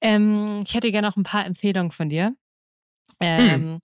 Ähm, 0.00 0.62
ich 0.66 0.74
hätte 0.74 0.90
gerne 0.92 1.08
noch 1.08 1.16
ein 1.16 1.24
paar 1.24 1.46
Empfehlungen 1.46 1.92
von 1.92 2.08
dir. 2.08 2.34
Hm. 3.20 3.20
Ähm, 3.20 3.72
mhm. 3.72 3.78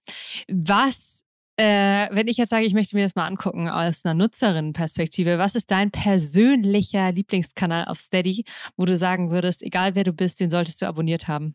Was 0.67 1.18
äh, 1.59 2.09
wenn 2.13 2.29
ich 2.29 2.37
jetzt 2.37 2.51
sage, 2.51 2.65
ich 2.65 2.73
möchte 2.73 2.95
mir 2.95 3.03
das 3.03 3.17
mal 3.17 3.27
angucken 3.27 3.69
aus 3.69 4.05
einer 4.05 4.15
Nutzerinnenperspektive, 4.15 5.39
was 5.39 5.57
ist 5.57 5.71
dein 5.73 5.91
persönlicher 5.91 7.11
Lieblingskanal 7.11 7.87
auf 7.87 7.99
Steady, 7.99 8.45
wo 8.77 8.85
du 8.85 8.97
sagen 8.97 9.31
würdest, 9.31 9.63
egal 9.63 9.97
wer 9.97 10.05
du 10.05 10.13
bist, 10.13 10.39
den 10.39 10.51
solltest 10.51 10.81
du 10.81 10.87
abonniert 10.87 11.27
haben? 11.27 11.55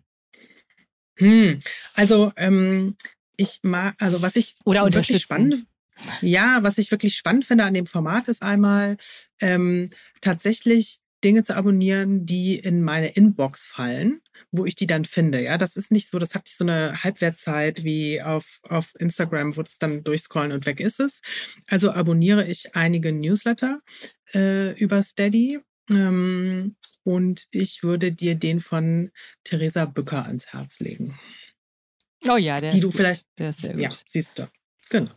Hm, 1.18 1.60
also 1.94 2.34
ähm, 2.36 2.98
ich 3.38 3.60
mag, 3.64 3.96
also 4.00 4.22
was 4.22 4.36
ich 4.36 4.58
Oder 4.66 4.84
wirklich 4.94 5.22
spannend, 5.22 5.66
ja, 6.22 6.60
was 6.64 6.78
ich 6.78 6.92
wirklich 6.92 7.16
spannend 7.16 7.46
finde 7.46 7.64
an 7.64 7.74
dem 7.74 7.86
Format 7.86 8.28
ist 8.28 8.42
einmal 8.42 8.98
ähm, 9.40 9.90
tatsächlich 10.20 11.00
Dinge 11.24 11.44
zu 11.44 11.56
abonnieren, 11.56 12.26
die 12.26 12.58
in 12.58 12.82
meine 12.82 13.08
Inbox 13.08 13.66
fallen 13.66 14.22
wo 14.54 14.66
ich 14.66 14.76
die 14.76 14.88
dann 14.88 15.04
finde. 15.04 15.42
Ja, 15.42 15.58
das 15.58 15.76
ist 15.76 15.92
nicht 15.92 16.10
so, 16.10 16.20
das 16.20 16.36
hat 16.36 16.46
nicht 16.46 16.56
so 16.58 16.64
eine 16.64 17.04
Halbwertzeit 17.04 17.84
wie 17.84 18.22
auf, 18.22 18.60
auf 18.64 18.94
Instagram, 19.00 19.58
wo 19.58 19.62
es 19.62 19.80
dann 19.80 20.04
durchscrollen 20.04 20.52
und 20.52 20.68
weg 20.68 20.80
ist 20.80 21.00
es. 21.00 21.22
Also 21.68 21.92
abonniere 21.92 22.46
ich 22.46 22.76
einige 22.76 23.12
Newsletter 23.12 23.80
äh, 24.34 24.78
über 24.80 25.02
Steady. 25.02 25.60
Ähm, 25.90 26.76
und 27.04 27.48
ich 27.50 27.82
würde 27.82 28.12
dir 28.12 28.36
den 28.36 28.60
von 28.62 29.12
Theresa 29.44 29.86
Bücker 29.86 30.26
ans 30.26 30.54
Herz 30.54 30.80
legen. 30.80 31.18
Oh 32.30 32.38
ja, 32.38 32.62
der 32.62 32.70
die 32.70 32.78
ist 32.78 32.84
du 32.84 32.88
gut. 32.90 32.96
vielleicht. 32.96 33.26
Der 33.40 33.50
ist 33.50 33.62
sehr 33.62 33.74
gut. 33.74 33.82
Ja, 33.82 33.90
siehst 34.08 34.38
du. 34.38 34.48
Genau. 34.90 35.12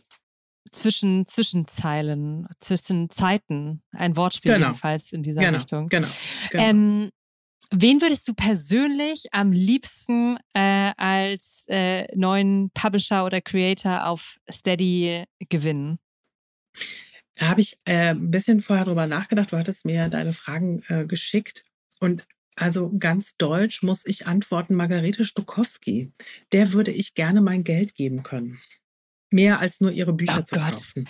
Zwischen, 0.71 1.27
Zwischenzeilen, 1.27 2.47
zwischen 2.59 3.09
Zeiten. 3.09 3.81
Ein 3.91 4.15
Wortspiel 4.15 4.53
genau. 4.53 4.67
jedenfalls 4.67 5.11
in 5.11 5.23
dieser 5.23 5.39
genau. 5.39 5.57
Richtung. 5.57 5.89
Genau. 5.89 6.07
genau. 6.51 6.63
Ähm, 6.63 7.09
Wen 7.71 8.01
würdest 8.01 8.25
du 8.29 8.33
persönlich 8.33 9.25
am 9.33 9.51
liebsten 9.51 10.37
äh, 10.53 10.93
als 10.95 11.65
äh, 11.67 12.07
neuen 12.15 12.71
Publisher 12.73 13.25
oder 13.25 13.41
Creator 13.41 14.07
auf 14.07 14.37
Steady 14.49 15.25
gewinnen? 15.49 15.99
Da 17.35 17.49
habe 17.49 17.59
ich 17.59 17.77
äh, 17.83 18.11
ein 18.11 18.31
bisschen 18.31 18.61
vorher 18.61 18.85
drüber 18.85 19.05
nachgedacht. 19.05 19.51
Du 19.51 19.57
hattest 19.57 19.85
mir 19.85 20.07
deine 20.07 20.31
Fragen 20.31 20.81
äh, 20.87 21.05
geschickt. 21.05 21.63
Und 21.99 22.25
also 22.55 22.91
ganz 22.97 23.35
deutsch 23.37 23.83
muss 23.83 24.05
ich 24.05 24.27
antworten, 24.27 24.73
Margarete 24.73 25.25
Stokowski. 25.25 26.11
Der 26.53 26.71
würde 26.71 26.91
ich 26.91 27.15
gerne 27.15 27.41
mein 27.41 27.63
Geld 27.65 27.95
geben 27.95 28.23
können. 28.23 28.59
Mehr 29.29 29.59
als 29.59 29.79
nur 29.81 29.91
ihre 29.91 30.13
Bücher 30.13 30.39
oh 30.39 30.43
zu 30.43 30.55
Gott. 30.55 30.71
kaufen. 30.73 31.09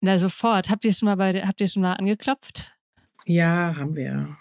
Na 0.00 0.18
sofort. 0.18 0.70
Habt 0.70 0.84
ihr 0.84 0.92
schon 0.92 1.06
mal 1.06 1.16
bei, 1.16 1.42
habt 1.42 1.60
ihr 1.60 1.68
schon 1.68 1.82
mal 1.82 1.94
angeklopft? 1.94 2.76
Ja, 3.26 3.74
haben 3.76 3.96
wir. 3.96 4.36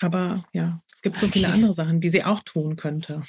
Aber 0.00 0.44
ja, 0.52 0.82
es 0.94 1.02
gibt 1.02 1.20
so 1.20 1.26
okay. 1.26 1.40
viele 1.40 1.52
andere 1.52 1.72
Sachen, 1.72 2.00
die 2.00 2.08
sie 2.08 2.24
auch 2.24 2.40
tun 2.40 2.76
könnte 2.76 3.22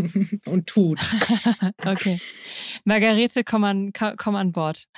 und 0.46 0.66
tut. 0.66 0.98
okay. 1.84 2.20
Margarete, 2.84 3.44
komm 3.44 3.64
an, 3.64 3.92
komm 3.92 4.34
an 4.34 4.52
Bord. 4.52 4.88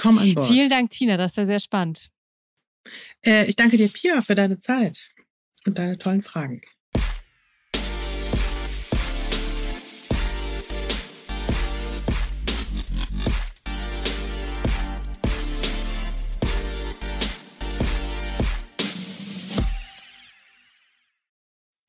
Komm 0.00 0.18
an 0.18 0.34
Bord. 0.34 0.48
Vielen 0.48 0.68
Dank, 0.68 0.90
Tina, 0.90 1.16
das 1.16 1.36
war 1.36 1.46
sehr 1.46 1.60
spannend. 1.60 2.10
Äh, 3.24 3.46
ich 3.46 3.56
danke 3.56 3.76
dir, 3.76 3.88
Pia, 3.88 4.20
für 4.22 4.34
deine 4.34 4.58
Zeit 4.58 5.10
und 5.66 5.78
deine 5.78 5.98
tollen 5.98 6.22
Fragen. 6.22 6.62